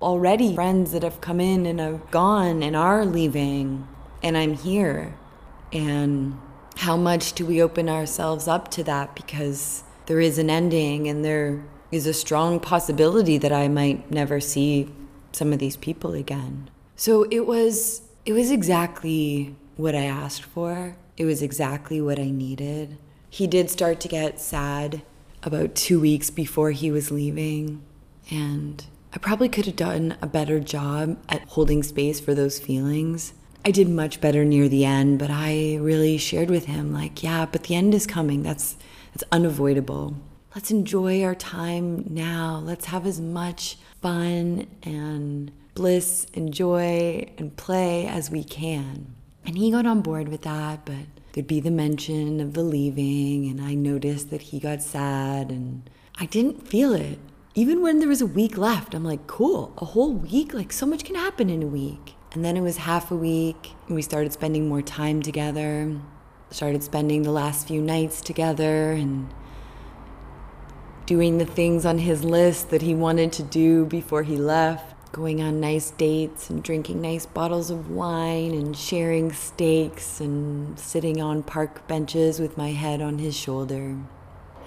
already 0.01 0.55
friends 0.55 0.93
that 0.93 1.03
have 1.03 1.21
come 1.21 1.41
in 1.41 1.67
and 1.67 1.81
have 1.81 2.11
gone 2.11 2.63
and 2.63 2.77
are 2.77 3.05
leaving, 3.05 3.87
and 4.23 4.37
I'm 4.37 4.55
here. 4.55 5.15
And 5.73 6.39
how 6.77 6.97
much 6.97 7.33
do 7.33 7.47
we 7.47 7.63
open 7.63 7.89
ourselves 7.89 8.47
up 8.47 8.71
to 8.73 8.85
that 8.85 9.15
because 9.15 9.83
there 10.07 10.21
is 10.21 10.39
an 10.39 10.51
ending 10.51 11.09
and 11.09 11.25
there 11.25 11.65
is 11.91 12.07
a 12.07 12.15
strong 12.15 12.61
possibility 12.61 13.39
that 13.39 13.53
I 13.53 13.69
might 13.69 14.11
never 14.11 14.41
see 14.41 14.91
some 15.33 15.53
of 15.53 15.59
these 15.59 15.77
people 15.77 16.13
again. 16.15 16.71
So 16.97 17.27
it 17.31 17.47
was 17.47 18.03
it 18.25 18.33
was 18.33 18.51
exactly 18.51 19.55
what 19.77 19.95
I 19.95 20.05
asked 20.05 20.43
for. 20.43 20.97
It 21.17 21.25
was 21.25 21.43
exactly 21.43 22.01
what 22.01 22.19
I 22.19 22.31
needed. 22.31 22.99
He 23.31 23.47
did 23.47 23.71
start 23.71 24.01
to 24.01 24.09
get 24.09 24.41
sad 24.41 25.03
about 25.43 25.75
2 25.75 26.01
weeks 26.01 26.31
before 26.31 26.73
he 26.73 26.91
was 26.91 27.11
leaving 27.11 27.83
and 28.31 28.85
I 29.13 29.19
probably 29.19 29.49
could 29.49 29.67
have 29.67 29.77
done 29.77 30.17
a 30.21 30.27
better 30.27 30.61
job 30.61 31.19
at 31.29 31.49
holding 31.49 31.83
space 31.83 32.21
for 32.21 32.35
those 32.35 32.59
feelings. 32.59 33.33
I 33.65 33.71
did 33.71 33.89
much 33.89 34.21
better 34.21 34.45
near 34.45 34.69
the 34.69 34.85
end, 34.85 35.19
but 35.19 35.31
I 35.31 35.77
really 35.81 36.19
shared 36.19 36.51
with 36.51 36.67
him 36.67 36.93
like, 36.93 37.23
yeah, 37.23 37.47
but 37.47 37.65
the 37.65 37.75
end 37.75 37.95
is 37.95 38.07
coming. 38.07 38.43
That's 38.43 38.77
that's 39.13 39.25
unavoidable. 39.33 40.17
Let's 40.57 40.71
enjoy 40.71 41.23
our 41.23 41.35
time 41.35 42.07
now. 42.09 42.63
Let's 42.65 42.87
have 42.87 43.07
as 43.07 43.21
much 43.21 43.77
fun 44.01 44.67
and 44.83 45.53
bliss 45.75 46.27
and 46.33 46.51
joy 46.51 47.31
and 47.37 47.55
play 47.59 48.07
as 48.07 48.31
we 48.31 48.43
can. 48.43 49.15
And 49.45 49.59
he 49.59 49.71
got 49.71 49.85
on 49.85 50.01
board 50.01 50.29
with 50.29 50.43
that, 50.43 50.87
but 50.87 51.05
there'd 51.33 51.47
be 51.47 51.61
the 51.61 51.71
mention 51.71 52.41
of 52.41 52.55
the 52.55 52.63
leaving, 52.63 53.51
and 53.51 53.61
I 53.61 53.75
noticed 53.75 54.31
that 54.31 54.41
he 54.41 54.59
got 54.59 54.83
sad, 54.83 55.51
and 55.51 55.91
I 56.19 56.25
didn't 56.25 56.67
feel 56.67 56.95
it 56.95 57.19
even 57.55 57.83
when 57.83 58.01
there 58.01 58.09
was 58.09 58.21
a 58.21 58.27
week 58.27 58.59
left, 58.59 58.95
I'm 58.95 59.05
like, 59.05 59.27
cool, 59.27 59.73
a 59.79 59.85
whole 59.87 60.13
week? 60.13 60.53
Like, 60.53 60.73
so 60.75 60.85
much 60.85 61.05
can 61.05 61.15
happen 61.15 61.49
in 61.49 61.63
a 61.63 61.67
week. 61.67 62.15
And 62.33 62.45
then 62.45 62.55
it 62.55 62.61
was 62.61 62.77
half 62.77 63.11
a 63.11 63.17
week, 63.17 63.73
and 63.87 63.97
we 63.97 64.03
started 64.03 64.33
spending 64.35 64.69
more 64.69 64.83
time 64.83 65.23
together, 65.23 65.99
started 66.51 66.83
spending 66.83 67.23
the 67.23 67.31
last 67.31 67.67
few 67.67 67.81
nights 67.81 68.21
together, 68.21 68.93
and 68.93 69.31
doing 71.07 71.39
the 71.39 71.47
things 71.47 71.87
on 71.87 71.99
his 71.99 72.25
list 72.25 72.71
that 72.71 72.83
he 72.83 72.95
wanted 72.95 73.33
to 73.33 73.43
do 73.43 73.87
before 73.87 74.25
he 74.25 74.37
left 74.37 74.93
going 75.13 75.41
on 75.41 75.61
nice 75.61 75.93
dates 75.93 76.51
and 76.51 76.63
drinking 76.63 77.01
nice 77.01 77.25
bottles 77.25 77.71
of 77.71 77.91
wine 77.91 78.53
and 78.53 78.77
sharing 78.77 79.33
steaks 79.33 80.21
and 80.21 80.79
sitting 80.79 81.23
on 81.23 81.43
park 81.43 81.87
benches 81.89 82.39
with 82.39 82.59
my 82.59 82.73
head 82.73 83.01
on 83.01 83.19
his 83.19 83.35
shoulder. 83.35 83.97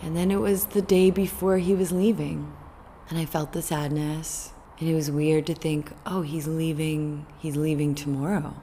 And 0.01 0.15
then 0.15 0.31
it 0.31 0.39
was 0.39 0.65
the 0.65 0.81
day 0.81 1.11
before 1.11 1.57
he 1.57 1.75
was 1.75 1.91
leaving 1.91 2.51
and 3.09 3.19
I 3.19 3.25
felt 3.25 3.53
the 3.53 3.61
sadness. 3.61 4.53
And 4.79 4.87
it 4.87 4.95
was 4.95 5.11
weird 5.11 5.45
to 5.47 5.55
think, 5.55 5.91
oh, 6.05 6.21
he's 6.21 6.47
leaving, 6.47 7.25
he's 7.39 7.57
leaving 7.57 7.95
tomorrow. 7.95 8.55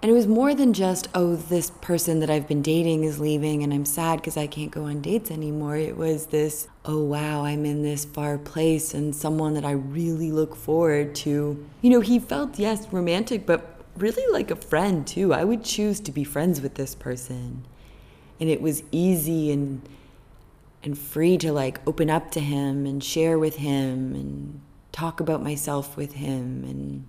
And 0.00 0.10
it 0.10 0.14
was 0.14 0.28
more 0.28 0.54
than 0.54 0.72
just, 0.72 1.08
oh, 1.12 1.34
this 1.34 1.70
person 1.70 2.20
that 2.20 2.30
I've 2.30 2.46
been 2.46 2.62
dating 2.62 3.02
is 3.02 3.18
leaving 3.18 3.64
and 3.64 3.74
I'm 3.74 3.84
sad 3.84 4.20
because 4.20 4.36
I 4.36 4.46
can't 4.46 4.70
go 4.70 4.84
on 4.84 5.00
dates 5.00 5.28
anymore. 5.30 5.76
It 5.76 5.96
was 5.96 6.26
this, 6.26 6.68
oh, 6.84 7.02
wow, 7.02 7.44
I'm 7.44 7.64
in 7.64 7.82
this 7.82 8.04
far 8.04 8.38
place 8.38 8.94
and 8.94 9.14
someone 9.14 9.54
that 9.54 9.64
I 9.64 9.72
really 9.72 10.30
look 10.30 10.54
forward 10.54 11.16
to. 11.16 11.66
You 11.82 11.90
know, 11.90 12.00
he 12.00 12.20
felt, 12.20 12.60
yes, 12.60 12.92
romantic, 12.92 13.44
but 13.44 13.82
really 13.96 14.24
like 14.32 14.52
a 14.52 14.56
friend 14.56 15.04
too. 15.04 15.34
I 15.34 15.42
would 15.42 15.64
choose 15.64 15.98
to 16.00 16.12
be 16.12 16.22
friends 16.22 16.60
with 16.60 16.74
this 16.74 16.94
person. 16.94 17.66
And 18.38 18.48
it 18.48 18.62
was 18.62 18.84
easy 18.92 19.50
and 19.50 19.82
and 20.84 20.96
free 20.96 21.36
to 21.36 21.52
like 21.52 21.80
open 21.88 22.08
up 22.08 22.30
to 22.30 22.38
him 22.38 22.86
and 22.86 23.02
share 23.02 23.36
with 23.36 23.56
him 23.56 24.14
and 24.14 24.60
talk 24.92 25.18
about 25.18 25.42
myself 25.42 25.96
with 25.96 26.12
him 26.12 26.62
and 26.62 27.04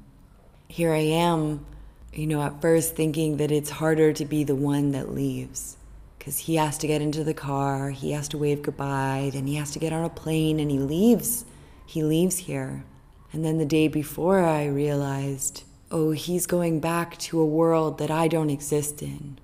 here 0.67 0.91
I 0.91 0.97
am 0.97 1.63
you 2.13 2.27
know 2.27 2.41
at 2.41 2.61
first 2.61 2.95
thinking 2.95 3.37
that 3.37 3.51
it's 3.51 3.69
harder 3.69 4.11
to 4.13 4.25
be 4.25 4.43
the 4.43 4.55
one 4.55 4.91
that 4.91 5.13
leaves 5.13 5.77
cuz 6.19 6.39
he 6.39 6.55
has 6.55 6.77
to 6.77 6.87
get 6.87 7.01
into 7.01 7.23
the 7.23 7.33
car 7.33 7.91
he 7.91 8.11
has 8.11 8.27
to 8.27 8.37
wave 8.37 8.61
goodbye 8.61 9.29
then 9.33 9.47
he 9.47 9.55
has 9.55 9.71
to 9.71 9.79
get 9.79 9.93
on 9.93 10.03
a 10.03 10.09
plane 10.09 10.59
and 10.59 10.71
he 10.71 10.79
leaves 10.79 11.45
he 11.89 12.03
leaves 12.03 12.37
here. 12.37 12.85
And 13.33 13.43
then 13.43 13.57
the 13.57 13.65
day 13.65 13.87
before 13.87 14.41
I 14.41 14.67
realized 14.67 15.63
oh 15.89 16.11
he's 16.11 16.45
going 16.45 16.79
back 16.79 17.17
to 17.17 17.41
a 17.41 17.45
world 17.45 17.97
that 17.97 18.11
I 18.11 18.27
don't 18.27 18.51
exist 18.51 19.01
in. 19.01 19.39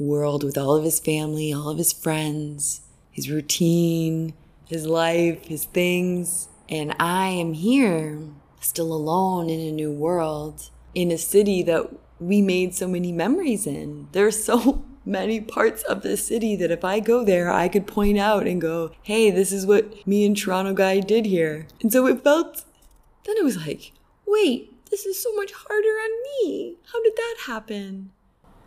A 0.00 0.02
world 0.02 0.42
with 0.42 0.56
all 0.56 0.74
of 0.74 0.84
his 0.84 0.98
family 0.98 1.52
all 1.52 1.68
of 1.68 1.76
his 1.76 1.92
friends 1.92 2.80
his 3.10 3.30
routine, 3.30 4.32
his 4.70 4.86
life, 4.86 5.44
his 5.44 5.66
things. 5.66 6.48
And 6.66 6.94
I 6.98 7.28
am 7.28 7.52
here, 7.52 8.18
still 8.58 8.90
alone 8.90 9.50
in 9.50 9.60
a 9.60 9.70
new 9.70 9.92
world, 9.92 10.70
in 10.94 11.10
a 11.10 11.18
city 11.18 11.62
that 11.62 11.90
we 12.20 12.40
made 12.40 12.74
so 12.74 12.86
many 12.86 13.12
memories 13.12 13.66
in. 13.66 14.08
There's 14.12 14.42
so 14.42 14.84
many 15.04 15.40
parts 15.40 15.82
of 15.84 16.02
the 16.02 16.16
city 16.16 16.54
that 16.56 16.70
if 16.70 16.84
I 16.84 17.00
go 17.00 17.24
there, 17.24 17.50
I 17.50 17.68
could 17.68 17.86
point 17.86 18.18
out 18.18 18.46
and 18.46 18.60
go, 18.60 18.92
hey, 19.02 19.30
this 19.30 19.52
is 19.52 19.66
what 19.66 20.06
me 20.06 20.24
and 20.24 20.36
Toronto 20.36 20.74
guy 20.74 21.00
did 21.00 21.26
here. 21.26 21.66
And 21.80 21.92
so 21.92 22.06
it 22.06 22.22
felt, 22.22 22.64
then 23.24 23.36
it 23.36 23.44
was 23.44 23.56
like, 23.56 23.92
wait, 24.26 24.88
this 24.90 25.04
is 25.06 25.20
so 25.20 25.34
much 25.34 25.52
harder 25.52 25.88
on 25.88 26.10
me. 26.22 26.76
How 26.92 27.02
did 27.02 27.16
that 27.16 27.36
happen? 27.46 28.12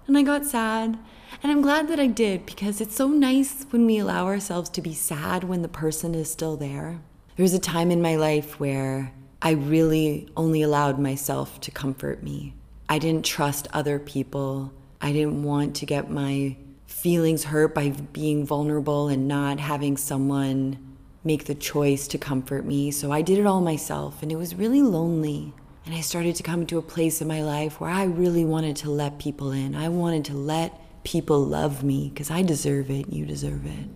And 0.07 0.17
I 0.17 0.23
got 0.23 0.45
sad 0.45 0.99
and 1.41 1.51
I'm 1.51 1.61
glad 1.61 1.87
that 1.87 1.99
I 1.99 2.07
did 2.07 2.45
because 2.45 2.81
it's 2.81 2.95
so 2.95 3.07
nice 3.07 3.65
when 3.69 3.85
we 3.85 3.97
allow 3.97 4.25
ourselves 4.25 4.69
to 4.71 4.81
be 4.81 4.93
sad 4.93 5.43
when 5.43 5.61
the 5.61 5.67
person 5.67 6.15
is 6.15 6.31
still 6.31 6.57
there. 6.57 7.01
There 7.35 7.43
was 7.43 7.53
a 7.53 7.59
time 7.59 7.91
in 7.91 8.01
my 8.01 8.15
life 8.15 8.59
where 8.59 9.13
I 9.45 9.51
really 9.51 10.27
only 10.35 10.63
allowed 10.63 10.97
myself 10.97 11.61
to 11.61 11.69
comfort 11.69 12.23
me. 12.23 12.55
I 12.89 12.97
didn't 12.97 13.25
trust 13.25 13.67
other 13.71 13.99
people. 13.99 14.73
I 14.99 15.11
didn't 15.11 15.43
want 15.43 15.75
to 15.75 15.85
get 15.85 16.09
my 16.09 16.57
feelings 16.87 17.43
hurt 17.43 17.75
by 17.75 17.89
being 17.89 18.43
vulnerable 18.43 19.07
and 19.07 19.27
not 19.27 19.59
having 19.59 19.97
someone 19.97 20.79
make 21.23 21.45
the 21.45 21.53
choice 21.53 22.07
to 22.07 22.17
comfort 22.17 22.65
me. 22.65 22.89
So 22.89 23.11
I 23.11 23.21
did 23.21 23.37
it 23.37 23.45
all 23.45 23.61
myself, 23.61 24.23
and 24.23 24.31
it 24.31 24.35
was 24.35 24.55
really 24.55 24.81
lonely. 24.81 25.53
And 25.85 25.93
I 25.93 26.01
started 26.01 26.35
to 26.37 26.43
come 26.43 26.65
to 26.65 26.79
a 26.79 26.81
place 26.81 27.21
in 27.21 27.27
my 27.27 27.43
life 27.43 27.79
where 27.79 27.91
I 27.91 28.05
really 28.05 28.45
wanted 28.45 28.75
to 28.77 28.89
let 28.89 29.19
people 29.19 29.51
in. 29.51 29.75
I 29.75 29.89
wanted 29.89 30.25
to 30.25 30.33
let 30.33 31.03
people 31.03 31.39
love 31.39 31.83
me 31.83 32.09
because 32.09 32.31
I 32.31 32.41
deserve 32.41 32.89
it, 32.89 33.13
you 33.13 33.27
deserve 33.27 33.67
it. 33.67 33.89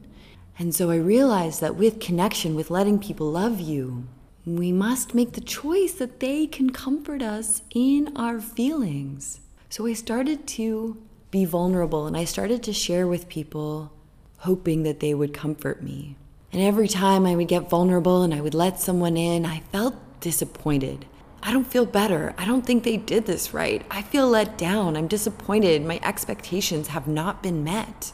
And 0.59 0.75
so 0.75 0.91
I 0.91 0.97
realized 0.97 1.59
that 1.61 1.73
with 1.73 1.99
connection, 1.99 2.53
with 2.53 2.69
letting 2.69 2.99
people 2.99 3.31
love 3.31 3.59
you, 3.59 4.05
we 4.57 4.71
must 4.71 5.13
make 5.13 5.33
the 5.33 5.41
choice 5.41 5.93
that 5.93 6.19
they 6.19 6.47
can 6.47 6.69
comfort 6.69 7.21
us 7.21 7.61
in 7.75 8.15
our 8.15 8.39
feelings. 8.39 9.41
So 9.69 9.85
I 9.85 9.93
started 9.93 10.47
to 10.47 10.97
be 11.29 11.45
vulnerable 11.45 12.07
and 12.07 12.15
I 12.15 12.23
started 12.23 12.63
to 12.63 12.73
share 12.73 13.05
with 13.05 13.29
people, 13.29 13.91
hoping 14.39 14.83
that 14.83 14.99
they 14.99 15.13
would 15.13 15.33
comfort 15.33 15.83
me. 15.83 16.15
And 16.51 16.61
every 16.61 16.87
time 16.87 17.25
I 17.25 17.35
would 17.35 17.47
get 17.47 17.69
vulnerable 17.69 18.23
and 18.23 18.33
I 18.33 18.41
would 18.41 18.55
let 18.55 18.79
someone 18.79 19.17
in, 19.17 19.45
I 19.45 19.59
felt 19.71 19.95
disappointed. 20.21 21.05
I 21.43 21.53
don't 21.53 21.67
feel 21.67 21.85
better. 21.85 22.33
I 22.37 22.45
don't 22.45 22.65
think 22.65 22.83
they 22.83 22.97
did 22.97 23.25
this 23.25 23.53
right. 23.53 23.85
I 23.91 24.01
feel 24.01 24.27
let 24.27 24.57
down. 24.57 24.97
I'm 24.97 25.07
disappointed. 25.07 25.85
My 25.85 25.99
expectations 26.01 26.87
have 26.87 27.07
not 27.07 27.43
been 27.43 27.63
met. 27.63 28.11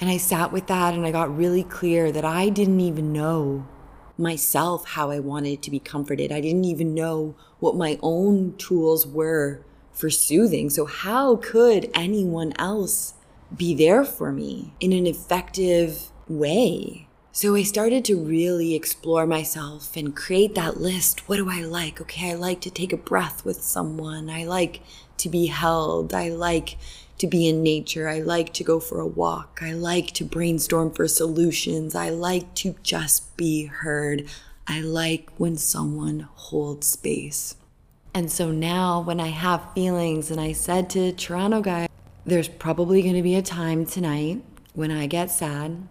And 0.00 0.10
I 0.10 0.16
sat 0.16 0.52
with 0.52 0.66
that 0.68 0.94
and 0.94 1.06
I 1.06 1.12
got 1.12 1.36
really 1.36 1.62
clear 1.62 2.10
that 2.10 2.24
I 2.24 2.48
didn't 2.48 2.80
even 2.80 3.12
know 3.12 3.66
myself 4.16 4.88
how 4.90 5.10
I 5.10 5.18
wanted 5.18 5.62
to 5.62 5.70
be 5.70 5.78
comforted. 5.78 6.30
I 6.32 6.40
didn't 6.40 6.64
even 6.64 6.94
know 6.94 7.34
what 7.58 7.76
my 7.76 7.98
own 8.02 8.56
tools 8.56 9.06
were 9.06 9.60
for 9.92 10.10
soothing. 10.10 10.70
So, 10.70 10.86
how 10.86 11.36
could 11.36 11.90
anyone 11.94 12.52
else 12.58 13.14
be 13.56 13.74
there 13.74 14.04
for 14.04 14.32
me 14.32 14.72
in 14.80 14.92
an 14.92 15.06
effective 15.06 16.10
way? 16.28 17.06
So 17.36 17.56
I 17.56 17.64
started 17.64 18.04
to 18.04 18.16
really 18.16 18.76
explore 18.76 19.26
myself 19.26 19.96
and 19.96 20.14
create 20.14 20.54
that 20.54 20.80
list. 20.80 21.28
What 21.28 21.38
do 21.38 21.50
I 21.50 21.62
like? 21.62 22.00
Okay, 22.00 22.30
I 22.30 22.34
like 22.34 22.60
to 22.60 22.70
take 22.70 22.92
a 22.92 22.96
breath 22.96 23.44
with 23.44 23.60
someone. 23.60 24.30
I 24.30 24.44
like 24.44 24.82
to 25.16 25.28
be 25.28 25.46
held. 25.46 26.14
I 26.14 26.28
like 26.28 26.76
to 27.18 27.26
be 27.26 27.48
in 27.48 27.62
nature. 27.62 28.08
I 28.08 28.20
like 28.20 28.52
to 28.54 28.64
go 28.64 28.80
for 28.80 29.00
a 29.00 29.06
walk. 29.06 29.60
I 29.62 29.72
like 29.72 30.12
to 30.12 30.24
brainstorm 30.24 30.92
for 30.92 31.06
solutions. 31.08 31.94
I 31.94 32.10
like 32.10 32.54
to 32.56 32.74
just 32.82 33.36
be 33.36 33.66
heard. 33.66 34.26
I 34.66 34.80
like 34.80 35.30
when 35.36 35.56
someone 35.56 36.28
holds 36.34 36.86
space. 36.86 37.56
And 38.14 38.30
so 38.30 38.50
now, 38.50 39.00
when 39.00 39.20
I 39.20 39.28
have 39.28 39.72
feelings, 39.74 40.30
and 40.30 40.40
I 40.40 40.52
said 40.52 40.88
to 40.90 41.12
Toronto 41.12 41.60
guy, 41.60 41.88
there's 42.24 42.48
probably 42.48 43.02
going 43.02 43.16
to 43.16 43.22
be 43.22 43.34
a 43.34 43.42
time 43.42 43.84
tonight 43.84 44.42
when 44.72 44.90
I 44.90 45.06
get 45.06 45.30
sad 45.30 45.86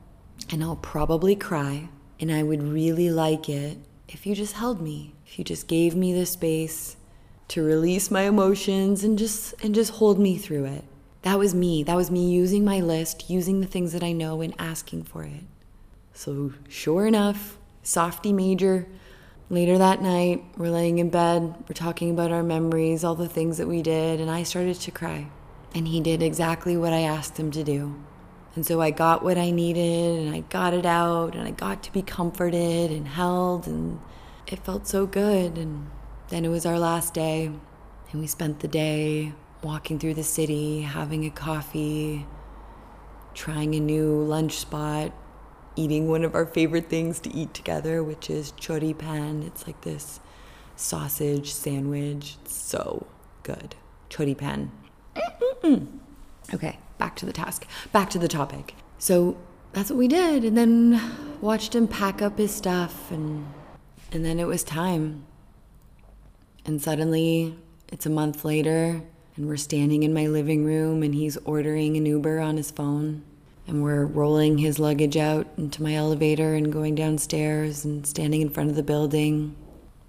and 0.49 0.63
I'll 0.63 0.77
probably 0.77 1.35
cry. 1.35 1.89
And 2.19 2.31
I 2.31 2.43
would 2.43 2.63
really 2.63 3.09
like 3.09 3.49
it 3.49 3.77
if 4.07 4.25
you 4.25 4.35
just 4.35 4.53
held 4.53 4.81
me, 4.81 5.13
if 5.25 5.37
you 5.37 5.43
just 5.43 5.67
gave 5.67 5.95
me 5.95 6.13
the 6.13 6.25
space 6.25 6.95
to 7.49 7.63
release 7.63 8.09
my 8.09 8.21
emotions 8.21 9.03
and 9.03 9.17
just 9.17 9.53
and 9.61 9.75
just 9.75 9.91
hold 9.91 10.19
me 10.19 10.37
through 10.37 10.65
it. 10.65 10.83
That 11.23 11.39
was 11.39 11.53
me. 11.55 11.83
That 11.83 11.95
was 11.95 12.11
me 12.11 12.29
using 12.29 12.63
my 12.63 12.79
list, 12.79 13.29
using 13.29 13.59
the 13.59 13.67
things 13.67 13.91
that 13.93 14.03
I 14.03 14.11
know 14.11 14.41
and 14.41 14.53
asking 14.59 15.03
for 15.03 15.23
it. 15.23 15.43
So 16.13 16.53
sure 16.69 17.07
enough, 17.07 17.57
softy 17.81 18.31
major 18.31 18.87
Later 19.53 19.77
that 19.77 20.01
night, 20.01 20.43
we're 20.57 20.71
laying 20.71 20.99
in 20.99 21.11
bed, 21.11 21.41
we're 21.41 21.75
talking 21.75 22.09
about 22.09 22.31
our 22.31 22.41
memories, 22.41 23.03
all 23.03 23.13
the 23.13 23.29
things 23.29 23.57
that 23.57 23.67
we 23.67 23.83
did, 23.83 24.19
and 24.19 24.31
I 24.31 24.41
started 24.41 24.79
to 24.79 24.89
cry. 24.89 25.27
And 25.75 25.87
he 25.87 25.99
did 25.99 26.23
exactly 26.23 26.75
what 26.75 26.91
I 26.91 27.01
asked 27.01 27.37
him 27.37 27.51
to 27.51 27.63
do. 27.63 27.93
And 28.55 28.65
so 28.65 28.81
I 28.81 28.89
got 28.89 29.23
what 29.23 29.37
I 29.37 29.51
needed, 29.51 30.21
and 30.21 30.33
I 30.33 30.39
got 30.39 30.73
it 30.73 30.87
out, 30.87 31.35
and 31.35 31.47
I 31.47 31.51
got 31.51 31.83
to 31.83 31.93
be 31.93 32.01
comforted 32.01 32.89
and 32.89 33.07
held, 33.07 33.67
and 33.67 33.99
it 34.47 34.57
felt 34.57 34.87
so 34.87 35.05
good. 35.05 35.57
And 35.57 35.87
then 36.29 36.45
it 36.45 36.49
was 36.49 36.65
our 36.65 36.79
last 36.79 37.13
day, 37.13 37.51
and 38.11 38.21
we 38.21 38.25
spent 38.25 38.61
the 38.61 38.67
day 38.67 39.33
walking 39.63 39.97
through 39.97 40.13
the 40.13 40.23
city, 40.23 40.81
having 40.81 41.25
a 41.25 41.29
coffee, 41.29 42.25
trying 43.33 43.73
a 43.75 43.79
new 43.79 44.23
lunch 44.23 44.57
spot, 44.57 45.11
eating 45.75 46.07
one 46.07 46.23
of 46.23 46.35
our 46.35 46.45
favorite 46.45 46.89
things 46.89 47.19
to 47.21 47.33
eat 47.33 47.53
together, 47.53 48.03
which 48.03 48.29
is 48.29 48.51
chori 48.53 48.97
pan. 48.97 49.41
It's 49.43 49.65
like 49.65 49.81
this 49.81 50.19
sausage 50.75 51.51
sandwich. 51.53 52.37
It's 52.41 52.55
so 52.55 53.07
good. 53.43 53.75
Chori 54.09 54.37
pan. 54.37 54.71
Okay, 56.53 56.77
back 56.97 57.15
to 57.15 57.25
the 57.25 57.33
task. 57.33 57.65
Back 57.91 58.09
to 58.11 58.19
the 58.19 58.27
topic. 58.27 58.75
So 58.99 59.37
that's 59.71 59.89
what 59.89 59.97
we 59.97 60.07
did, 60.07 60.43
and 60.43 60.57
then 60.57 61.01
watched 61.41 61.73
him 61.73 61.87
pack 61.87 62.21
up 62.21 62.37
his 62.37 62.53
stuff, 62.53 63.09
and 63.11 63.45
and 64.11 64.23
then 64.23 64.39
it 64.39 64.45
was 64.45 64.63
time. 64.63 65.25
And 66.65 66.81
suddenly, 66.81 67.57
it's 67.91 68.05
a 68.05 68.09
month 68.09 68.45
later, 68.45 69.01
and 69.35 69.47
we're 69.47 69.57
standing 69.57 70.03
in 70.03 70.13
my 70.13 70.27
living 70.27 70.65
room, 70.65 71.03
and 71.03 71.15
he's 71.15 71.37
ordering 71.37 71.97
an 71.97 72.05
Uber 72.05 72.39
on 72.39 72.57
his 72.57 72.71
phone 72.71 73.23
and 73.67 73.81
we're 73.81 74.05
rolling 74.05 74.57
his 74.57 74.79
luggage 74.79 75.17
out 75.17 75.47
into 75.57 75.81
my 75.81 75.95
elevator 75.95 76.53
and 76.53 76.71
going 76.71 76.95
downstairs 76.95 77.85
and 77.85 78.05
standing 78.05 78.41
in 78.41 78.49
front 78.49 78.69
of 78.69 78.75
the 78.75 78.83
building. 78.83 79.55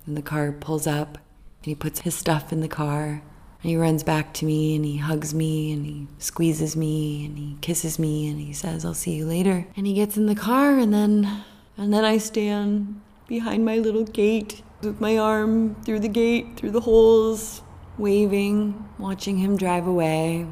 And 0.07 0.17
the 0.17 0.23
car 0.23 0.53
pulls 0.53 0.87
up 0.87 1.15
and 1.17 1.67
he 1.67 1.75
puts 1.75 2.01
his 2.01 2.15
stuff 2.15 2.53
in 2.53 2.61
the 2.61 2.69
car. 2.69 3.23
And 3.63 3.71
he 3.71 3.77
runs 3.77 4.03
back 4.03 4.35
to 4.35 4.45
me 4.45 4.77
and 4.77 4.85
he 4.85 4.99
hugs 4.99 5.33
me 5.33 5.73
and 5.73 5.87
he 5.87 6.07
squeezes 6.19 6.77
me 6.77 7.25
and 7.25 7.39
he 7.39 7.57
kisses 7.61 7.99
me 7.99 8.29
and 8.29 8.39
he 8.39 8.53
says, 8.53 8.85
I'll 8.85 8.93
see 8.93 9.13
you 9.13 9.25
later. 9.25 9.67
And 9.77 9.87
he 9.87 9.95
gets 9.95 10.17
in 10.17 10.27
the 10.27 10.35
car 10.35 10.79
and 10.79 10.93
then 10.93 11.45
and 11.77 11.93
then 11.93 12.05
I 12.05 12.19
stand 12.19 13.01
behind 13.27 13.65
my 13.65 13.79
little 13.79 14.05
gate 14.05 14.63
with 14.83 15.01
my 15.01 15.17
arm 15.17 15.77
through 15.85 16.01
the 16.01 16.09
gate, 16.09 16.57
through 16.57 16.73
the 16.73 16.83
holes, 16.83 17.63
waving, 17.99 18.89
watching 18.99 19.39
him 19.39 19.57
drive 19.57 19.87
away. 19.87 20.47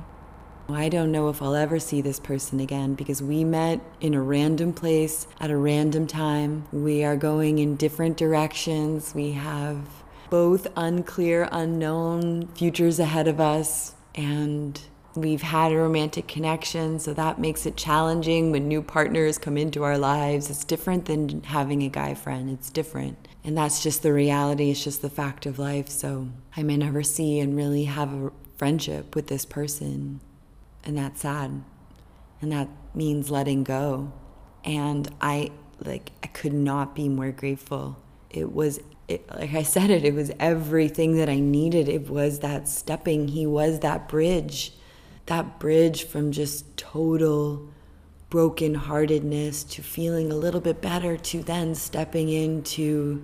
I 0.68 0.88
don't 0.88 1.12
know 1.12 1.28
if 1.28 1.42
I'll 1.42 1.54
ever 1.54 1.78
see 1.78 2.00
this 2.00 2.20
person 2.20 2.60
again 2.60 2.94
because 2.94 3.22
we 3.22 3.44
met 3.44 3.80
in 4.00 4.14
a 4.14 4.22
random 4.22 4.72
place 4.72 5.26
at 5.40 5.50
a 5.50 5.56
random 5.56 6.06
time. 6.06 6.66
We 6.72 7.04
are 7.04 7.16
going 7.16 7.58
in 7.58 7.76
different 7.76 8.16
directions. 8.16 9.14
We 9.14 9.32
have 9.32 9.78
both 10.30 10.66
unclear, 10.76 11.48
unknown 11.52 12.46
futures 12.54 12.98
ahead 12.98 13.28
of 13.28 13.40
us. 13.40 13.94
And 14.14 14.80
we've 15.14 15.42
had 15.42 15.72
a 15.72 15.76
romantic 15.76 16.26
connection, 16.28 16.98
so 16.98 17.12
that 17.14 17.38
makes 17.38 17.66
it 17.66 17.76
challenging 17.76 18.50
when 18.50 18.68
new 18.68 18.82
partners 18.82 19.36
come 19.36 19.58
into 19.58 19.82
our 19.82 19.98
lives. 19.98 20.48
It's 20.48 20.64
different 20.64 21.04
than 21.06 21.42
having 21.42 21.82
a 21.82 21.88
guy 21.88 22.14
friend, 22.14 22.48
it's 22.48 22.70
different. 22.70 23.21
And 23.44 23.56
that's 23.56 23.82
just 23.82 24.02
the 24.02 24.12
reality, 24.12 24.70
it's 24.70 24.84
just 24.84 25.02
the 25.02 25.10
fact 25.10 25.46
of 25.46 25.58
life. 25.58 25.88
So 25.88 26.28
I 26.56 26.62
may 26.62 26.76
never 26.76 27.02
see 27.02 27.40
and 27.40 27.56
really 27.56 27.84
have 27.84 28.12
a 28.12 28.32
friendship 28.56 29.16
with 29.16 29.26
this 29.26 29.44
person. 29.44 30.20
And 30.84 30.96
that's 30.96 31.22
sad. 31.22 31.62
And 32.40 32.52
that 32.52 32.68
means 32.94 33.30
letting 33.30 33.64
go. 33.64 34.12
And 34.64 35.12
i 35.20 35.50
like 35.84 36.12
i 36.22 36.28
could 36.28 36.52
not 36.52 36.94
be 36.94 37.08
more 37.08 37.32
grateful. 37.32 37.96
It 38.30 38.52
was 38.52 38.78
it, 39.08 39.28
like 39.28 39.54
i 39.54 39.64
said 39.64 39.90
it 39.90 40.04
it 40.04 40.14
was 40.14 40.30
everything 40.38 41.16
that 41.16 41.28
i 41.28 41.40
needed. 41.40 41.88
It 41.88 42.08
was 42.08 42.38
that 42.40 42.68
stepping. 42.68 43.28
He 43.28 43.46
was 43.46 43.80
that 43.80 44.08
bridge. 44.08 44.72
That 45.26 45.58
bridge 45.58 46.04
from 46.04 46.30
just 46.30 46.76
total 46.76 47.68
brokenheartedness 48.32 49.68
to 49.68 49.82
feeling 49.82 50.32
a 50.32 50.34
little 50.34 50.62
bit 50.62 50.80
better 50.80 51.18
to 51.18 51.42
then 51.42 51.74
stepping 51.74 52.30
into 52.30 53.22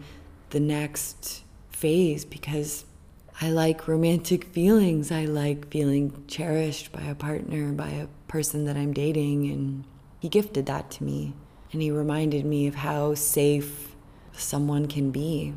the 0.51 0.61
next 0.61 1.44
phase 1.71 2.27
because 2.27 2.85
I 3.40 3.49
like 3.49 3.88
romantic 3.88 4.44
feelings. 4.53 5.11
I 5.11 5.25
like 5.25 5.71
feeling 5.71 6.25
cherished 6.29 6.92
by 6.92 7.01
a 7.01 7.14
partner, 7.14 7.73
by 7.73 7.88
a 7.88 8.09
person 8.29 8.66
that 8.66 8.77
I'm 8.77 8.92
dating. 8.92 9.51
And 9.51 9.85
he 10.21 10.29
gifted 10.29 10.66
that 10.66 10.90
to 10.92 11.05
me. 11.05 11.33
And 11.73 11.81
he 11.81 11.90
reminded 11.90 12.44
me 12.44 12.66
of 12.66 12.75
how 12.75 13.14
safe 13.14 13.97
someone 14.33 14.88
can 14.88 15.11
be. 15.11 15.55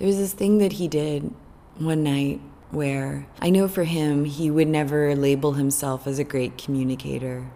There 0.00 0.08
was 0.08 0.16
this 0.16 0.32
thing 0.32 0.58
that 0.58 0.72
he 0.72 0.88
did 0.88 1.32
one 1.76 2.02
night 2.02 2.40
where 2.72 3.28
I 3.40 3.50
know 3.50 3.68
for 3.68 3.84
him, 3.84 4.24
he 4.24 4.50
would 4.50 4.66
never 4.66 5.14
label 5.14 5.52
himself 5.52 6.08
as 6.08 6.18
a 6.18 6.24
great 6.24 6.58
communicator. 6.58 7.46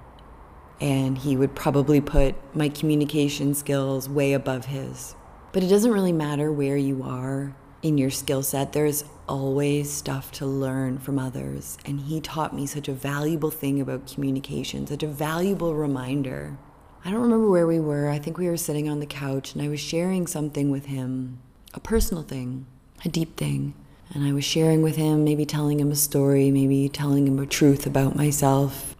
And 0.80 1.18
he 1.18 1.36
would 1.36 1.54
probably 1.54 2.00
put 2.00 2.34
my 2.54 2.68
communication 2.68 3.54
skills 3.54 4.08
way 4.08 4.32
above 4.32 4.66
his. 4.66 5.14
But 5.52 5.64
it 5.64 5.68
doesn't 5.68 5.90
really 5.92 6.12
matter 6.12 6.52
where 6.52 6.76
you 6.76 7.02
are 7.02 7.56
in 7.82 7.98
your 7.98 8.10
skill 8.10 8.42
set. 8.42 8.72
There's 8.72 9.04
always 9.28 9.90
stuff 9.92 10.32
to 10.32 10.46
learn 10.46 10.98
from 10.98 11.18
others. 11.18 11.78
And 11.84 12.00
he 12.00 12.20
taught 12.20 12.54
me 12.54 12.66
such 12.66 12.88
a 12.88 12.92
valuable 12.92 13.50
thing 13.50 13.80
about 13.80 14.06
communication, 14.06 14.86
such 14.86 15.02
a 15.02 15.08
valuable 15.08 15.74
reminder. 15.74 16.58
I 17.04 17.10
don't 17.10 17.22
remember 17.22 17.48
where 17.48 17.66
we 17.66 17.80
were. 17.80 18.08
I 18.08 18.18
think 18.18 18.38
we 18.38 18.48
were 18.48 18.56
sitting 18.56 18.88
on 18.88 19.00
the 19.00 19.06
couch 19.06 19.54
and 19.54 19.62
I 19.62 19.68
was 19.68 19.80
sharing 19.80 20.26
something 20.26 20.70
with 20.70 20.86
him, 20.86 21.38
a 21.74 21.80
personal 21.80 22.22
thing, 22.22 22.66
a 23.04 23.08
deep 23.08 23.36
thing. 23.36 23.74
And 24.14 24.24
I 24.24 24.32
was 24.32 24.44
sharing 24.44 24.82
with 24.82 24.96
him, 24.96 25.22
maybe 25.22 25.44
telling 25.44 25.78
him 25.78 25.90
a 25.90 25.96
story, 25.96 26.50
maybe 26.50 26.88
telling 26.88 27.26
him 27.26 27.38
a 27.38 27.46
truth 27.46 27.86
about 27.86 28.16
myself. 28.16 28.96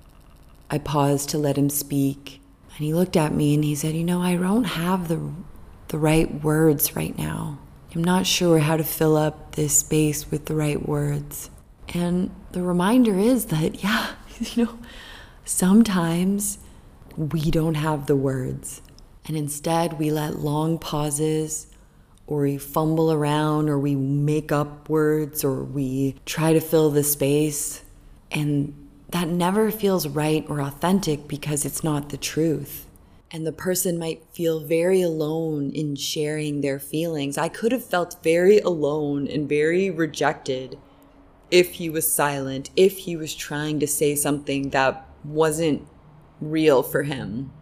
I 0.70 0.78
paused 0.78 1.30
to 1.30 1.38
let 1.38 1.56
him 1.56 1.70
speak. 1.70 2.40
And 2.76 2.84
he 2.84 2.94
looked 2.94 3.16
at 3.16 3.34
me 3.34 3.54
and 3.54 3.64
he 3.64 3.74
said, 3.74 3.94
You 3.94 4.04
know, 4.04 4.20
I 4.20 4.36
don't 4.36 4.64
have 4.64 5.08
the, 5.08 5.32
the 5.88 5.98
right 5.98 6.42
words 6.42 6.94
right 6.94 7.16
now. 7.16 7.58
I'm 7.94 8.04
not 8.04 8.26
sure 8.26 8.58
how 8.58 8.76
to 8.76 8.84
fill 8.84 9.16
up 9.16 9.56
this 9.56 9.78
space 9.78 10.30
with 10.30 10.44
the 10.46 10.54
right 10.54 10.86
words. 10.86 11.50
And 11.94 12.30
the 12.52 12.62
reminder 12.62 13.18
is 13.18 13.46
that, 13.46 13.82
yeah, 13.82 14.12
you 14.40 14.64
know, 14.64 14.78
sometimes 15.44 16.58
we 17.16 17.50
don't 17.50 17.74
have 17.74 18.06
the 18.06 18.16
words. 18.16 18.82
And 19.26 19.36
instead, 19.36 19.98
we 19.98 20.10
let 20.10 20.38
long 20.38 20.78
pauses, 20.78 21.66
or 22.26 22.42
we 22.42 22.58
fumble 22.58 23.12
around, 23.12 23.68
or 23.68 23.78
we 23.78 23.94
make 23.94 24.52
up 24.52 24.88
words, 24.88 25.44
or 25.44 25.64
we 25.64 26.14
try 26.24 26.52
to 26.52 26.60
fill 26.60 26.90
the 26.90 27.02
space. 27.02 27.82
And 28.30 28.87
that 29.10 29.28
never 29.28 29.70
feels 29.70 30.06
right 30.06 30.44
or 30.48 30.60
authentic 30.60 31.28
because 31.28 31.64
it's 31.64 31.84
not 31.84 32.10
the 32.10 32.16
truth 32.16 32.88
and 33.30 33.46
the 33.46 33.52
person 33.52 33.98
might 33.98 34.22
feel 34.32 34.60
very 34.60 35.02
alone 35.02 35.70
in 35.72 35.94
sharing 35.94 36.60
their 36.60 36.78
feelings. 36.78 37.36
I 37.36 37.48
could 37.48 37.72
have 37.72 37.84
felt 37.84 38.22
very 38.22 38.58
alone 38.60 39.28
and 39.28 39.48
very 39.48 39.90
rejected 39.90 40.78
if 41.50 41.74
he 41.74 41.90
was 41.90 42.10
silent, 42.10 42.70
if 42.76 42.98
he 42.98 43.16
was 43.16 43.34
trying 43.34 43.80
to 43.80 43.86
say 43.86 44.14
something 44.14 44.70
that 44.70 45.06
wasn't 45.24 45.86
real 46.40 46.82
for 46.82 47.02
him. 47.02 47.52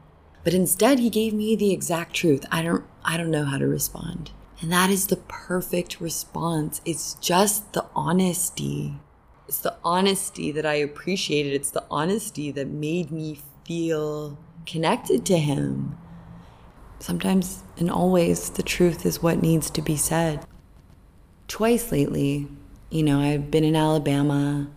But 0.45 0.55
instead 0.55 1.01
he 1.01 1.11
gave 1.11 1.35
me 1.35 1.57
the 1.57 1.73
exact 1.73 2.15
truth. 2.15 2.45
I 2.53 2.63
don't 2.63 2.85
I 3.05 3.17
don't 3.17 3.31
know 3.31 3.45
how 3.45 3.59
to 3.59 3.67
respond. 3.67 4.31
And 4.61 4.73
that 4.73 4.91
is 4.91 5.09
the 5.09 5.17
perfect 5.17 6.01
response. 6.01 6.81
It's 6.85 7.15
just 7.15 7.73
the 7.73 7.87
honesty. 7.95 8.95
It's 9.49 9.61
the 9.61 9.77
honesty 9.85 10.51
that 10.53 10.67
I 10.67 10.75
appreciated. 10.75 11.53
It's 11.53 11.71
the 11.71 11.85
honesty 11.91 12.51
that 12.53 12.67
made 12.67 13.11
me 13.13 13.39
feel 13.65 14.39
connected 14.67 15.25
to 15.27 15.39
him. 15.39 15.97
sometimes 16.99 17.63
and 17.79 17.91
always 17.91 18.51
the 18.51 18.63
truth 18.63 19.05
is 19.05 19.23
what 19.23 19.43
needs 19.43 19.71
to 19.71 19.83
be 19.83 19.97
said. 19.97 20.45
Twice 21.49 21.93
lately, 21.93 22.49
you 22.91 23.03
know, 23.03 23.21
I've 23.21 23.51
been 23.51 23.65
in 23.65 23.77
Alabama 23.77 24.69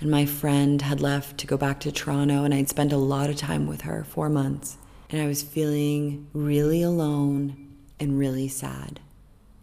and 0.00 0.10
my 0.10 0.26
friend 0.26 0.82
had 0.82 1.00
left 1.00 1.38
to 1.38 1.46
go 1.46 1.56
back 1.56 1.80
to 1.80 1.90
Toronto, 1.90 2.44
and 2.44 2.52
I'd 2.52 2.68
spent 2.68 2.92
a 2.92 2.98
lot 2.98 3.30
of 3.30 3.36
time 3.36 3.66
with 3.66 3.82
her 3.82 4.04
four 4.04 4.28
months. 4.28 4.76
And 5.08 5.22
I 5.22 5.26
was 5.26 5.42
feeling 5.42 6.26
really 6.34 6.82
alone 6.82 7.72
and 7.98 8.18
really 8.18 8.48
sad. 8.48 9.00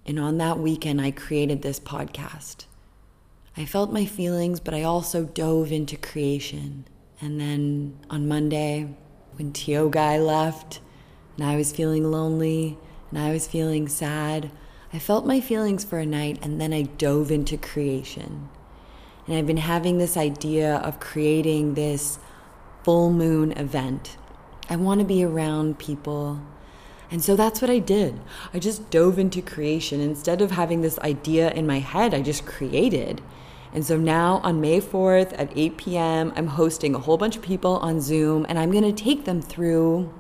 And 0.08 0.19
on 0.19 0.39
that 0.39 0.58
weekend, 0.58 1.00
I 1.02 1.12
created 1.12 1.62
this 1.62 1.80
podcast. 1.80 2.65
I 3.56 3.66
felt 3.66 3.94
my 3.94 4.06
feelings, 4.06 4.60
but 4.60 4.74
I 4.74 4.84
also 4.84 5.26
dove 5.26 5.72
into 5.72 5.96
creation. 5.96 6.86
And 7.22 7.39
then 7.39 8.00
on 8.10 8.28
Monday, 8.28 8.96
when 9.36 9.54
Toronto 9.54 9.89
guy 9.89 10.18
left, 10.18 10.80
and 11.38 11.46
I 11.46 11.56
was 11.56 11.72
feeling 11.72 12.10
lonely 12.10 12.78
and 13.10 13.20
I 13.20 13.32
was 13.32 13.48
feeling 13.48 13.88
sad, 13.88 14.52
I 14.92 15.00
felt 15.00 15.26
my 15.26 15.39
feelings 15.39 15.84
for 15.84 16.00
a 16.00 16.06
night 16.06 16.39
and 16.42 16.60
then 16.60 16.74
I 16.74 16.84
dove 16.84 17.32
into 17.32 17.58
creation. 17.58 18.50
And 19.28 19.36
I've 19.36 19.48
been 19.48 19.58
having 19.58 19.98
this 19.98 20.18
idea 20.18 20.78
of 20.78 21.00
creating 21.00 21.74
this 21.76 22.20
full 22.84 23.12
moon 23.12 23.52
event. 23.54 24.18
I 24.70 24.76
want 24.76 25.00
to 25.00 25.06
be 25.06 25.24
around 25.24 25.80
people. 25.80 26.42
And 27.13 27.23
so 27.23 27.36
that's 27.36 27.62
what 27.62 27.69
I 27.69 27.78
did. 27.78 28.19
I 28.56 28.60
just 28.60 28.89
dove 28.89 29.19
into 29.19 29.43
creation. 29.43 30.02
Instead 30.02 30.41
of 30.41 30.49
having 30.49 30.82
this 30.82 30.97
idea 30.97 31.52
in 31.52 31.67
my 31.67 31.78
head, 31.78 32.12
I 32.12 32.23
just 32.23 32.47
created. 32.47 33.21
And 33.71 33.86
so 33.86 33.97
now 33.97 34.41
on 34.43 34.60
May 34.60 34.82
4th 34.82 35.32
at 35.38 35.56
8 35.56 35.78
p.m., 35.78 36.34
I'm 36.36 36.47
hosting 36.47 36.95
a 36.95 36.99
whole 36.99 37.19
bunch 37.19 37.36
of 37.36 37.43
people 37.43 37.78
on 37.78 38.02
Zoom 38.02 38.47
and 38.49 38.58
I'm 38.58 38.71
going 38.71 38.84
to 38.84 39.04
take 39.04 39.26
them 39.26 39.43
through 39.43 40.12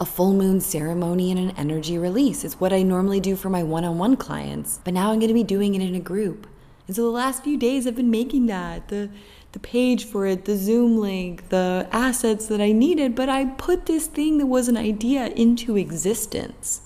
a 0.00 0.04
full 0.04 0.34
moon 0.34 0.60
ceremony 0.60 1.30
and 1.30 1.38
an 1.38 1.52
energy 1.56 1.98
release. 1.98 2.44
It's 2.44 2.58
what 2.58 2.72
I 2.72 2.82
normally 2.82 3.20
do 3.20 3.36
for 3.36 3.48
my 3.48 3.62
one 3.62 3.84
on 3.84 3.98
one 3.98 4.16
clients, 4.16 4.80
but 4.82 4.92
now 4.92 5.12
I'm 5.12 5.20
going 5.20 5.28
to 5.28 5.34
be 5.34 5.44
doing 5.44 5.76
it 5.76 5.82
in 5.82 5.94
a 5.94 6.00
group. 6.00 6.48
And 6.88 6.96
so 6.96 7.02
the 7.02 7.10
last 7.10 7.44
few 7.44 7.56
days 7.56 7.86
I've 7.86 7.94
been 7.94 8.10
making 8.10 8.46
that 8.46 8.88
the 8.88 9.08
the 9.54 9.60
page 9.60 10.04
for 10.04 10.26
it, 10.26 10.44
the 10.44 10.56
Zoom 10.56 10.98
link, 10.98 11.48
the 11.48 11.88
assets 11.92 12.46
that 12.48 12.60
I 12.60 12.72
needed, 12.72 13.14
but 13.14 13.28
I 13.28 13.44
put 13.46 13.86
this 13.86 14.08
thing 14.08 14.38
that 14.38 14.46
was 14.46 14.66
an 14.68 14.76
idea 14.76 15.28
into 15.28 15.76
existence. 15.76 16.82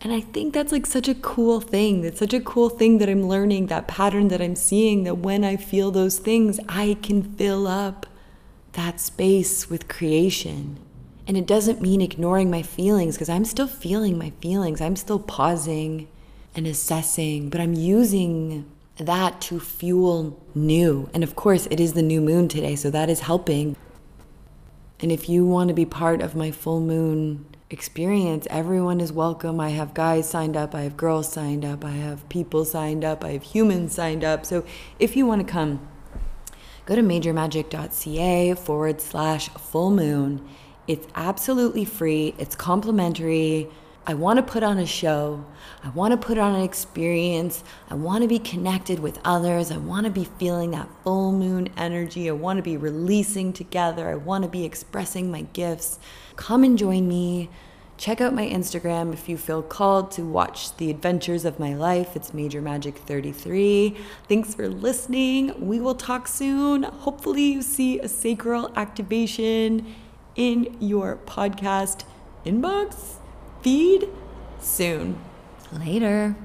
And 0.00 0.10
I 0.10 0.20
think 0.20 0.54
that's 0.54 0.72
like 0.72 0.86
such 0.86 1.06
a 1.06 1.14
cool 1.14 1.60
thing. 1.60 2.04
It's 2.04 2.18
such 2.18 2.32
a 2.32 2.40
cool 2.40 2.70
thing 2.70 2.96
that 2.98 3.10
I'm 3.10 3.28
learning, 3.28 3.66
that 3.66 3.88
pattern 3.88 4.28
that 4.28 4.40
I'm 4.40 4.56
seeing, 4.56 5.04
that 5.04 5.18
when 5.18 5.44
I 5.44 5.56
feel 5.56 5.90
those 5.90 6.18
things, 6.18 6.58
I 6.66 6.96
can 7.02 7.22
fill 7.34 7.66
up 7.66 8.06
that 8.72 9.00
space 9.00 9.68
with 9.68 9.88
creation. 9.88 10.78
And 11.26 11.36
it 11.36 11.46
doesn't 11.46 11.82
mean 11.82 12.00
ignoring 12.00 12.50
my 12.50 12.62
feelings 12.62 13.16
because 13.16 13.28
I'm 13.28 13.44
still 13.44 13.66
feeling 13.66 14.16
my 14.16 14.30
feelings. 14.40 14.80
I'm 14.80 14.96
still 14.96 15.18
pausing 15.18 16.08
and 16.54 16.66
assessing, 16.66 17.50
but 17.50 17.60
I'm 17.60 17.74
using 17.74 18.64
that 18.98 19.40
to 19.42 19.60
fuel 19.60 20.40
new. 20.54 21.08
And 21.14 21.22
of 21.22 21.36
course, 21.36 21.66
it 21.70 21.80
is 21.80 21.92
the 21.92 22.02
new 22.02 22.20
moon 22.20 22.48
today, 22.48 22.76
so 22.76 22.90
that 22.90 23.08
is 23.08 23.20
helping. 23.20 23.76
And 25.00 25.12
if 25.12 25.28
you 25.28 25.46
want 25.46 25.68
to 25.68 25.74
be 25.74 25.84
part 25.84 26.20
of 26.20 26.34
my 26.34 26.50
full 26.50 26.80
moon 26.80 27.46
experience, 27.70 28.46
everyone 28.50 29.00
is 29.00 29.12
welcome. 29.12 29.60
I 29.60 29.70
have 29.70 29.94
guys 29.94 30.28
signed 30.28 30.56
up, 30.56 30.74
I 30.74 30.82
have 30.82 30.96
girls 30.96 31.30
signed 31.30 31.64
up, 31.64 31.84
I 31.84 31.92
have 31.92 32.28
people 32.28 32.64
signed 32.64 33.04
up, 33.04 33.24
I 33.24 33.30
have 33.30 33.42
humans 33.42 33.94
signed 33.94 34.24
up. 34.24 34.44
So 34.44 34.64
if 34.98 35.16
you 35.16 35.26
want 35.26 35.46
to 35.46 35.52
come, 35.52 35.86
go 36.86 36.96
to 36.96 37.02
majormagic.ca 37.02 38.54
forward 38.54 39.00
slash 39.00 39.48
full 39.50 39.90
moon. 39.90 40.48
It's 40.86 41.06
absolutely 41.14 41.84
free, 41.84 42.34
it's 42.38 42.56
complimentary. 42.56 43.68
I 44.08 44.14
want 44.14 44.38
to 44.38 44.42
put 44.42 44.62
on 44.62 44.78
a 44.78 44.86
show. 44.86 45.44
I 45.84 45.90
want 45.90 46.12
to 46.12 46.16
put 46.16 46.38
on 46.38 46.54
an 46.54 46.62
experience. 46.62 47.62
I 47.90 47.94
want 47.94 48.22
to 48.22 48.28
be 48.28 48.38
connected 48.38 49.00
with 49.00 49.20
others. 49.22 49.70
I 49.70 49.76
want 49.76 50.06
to 50.06 50.10
be 50.10 50.24
feeling 50.24 50.70
that 50.70 50.88
full 51.04 51.30
moon 51.30 51.68
energy. 51.76 52.30
I 52.30 52.32
want 52.32 52.56
to 52.56 52.62
be 52.62 52.78
releasing 52.78 53.52
together. 53.52 54.08
I 54.08 54.14
want 54.14 54.44
to 54.44 54.48
be 54.48 54.64
expressing 54.64 55.30
my 55.30 55.42
gifts. 55.52 55.98
Come 56.36 56.64
and 56.64 56.78
join 56.78 57.06
me. 57.06 57.50
Check 57.98 58.22
out 58.22 58.32
my 58.32 58.48
Instagram 58.48 59.12
if 59.12 59.28
you 59.28 59.36
feel 59.36 59.62
called 59.62 60.10
to 60.12 60.22
watch 60.22 60.74
the 60.78 60.88
adventures 60.88 61.44
of 61.44 61.58
my 61.58 61.74
life. 61.74 62.16
It's 62.16 62.32
Major 62.32 62.62
Magic 62.62 62.96
33. 62.96 63.94
Thanks 64.26 64.54
for 64.54 64.70
listening. 64.70 65.68
We 65.68 65.80
will 65.80 65.94
talk 65.94 66.28
soon. 66.28 66.84
Hopefully, 66.84 67.42
you 67.42 67.60
see 67.60 68.00
a 68.00 68.08
sacral 68.08 68.72
activation 68.74 69.94
in 70.34 70.78
your 70.80 71.18
podcast 71.26 72.04
inbox 72.46 73.17
feed 73.62 74.08
soon. 74.60 75.18
Later. 75.72 76.36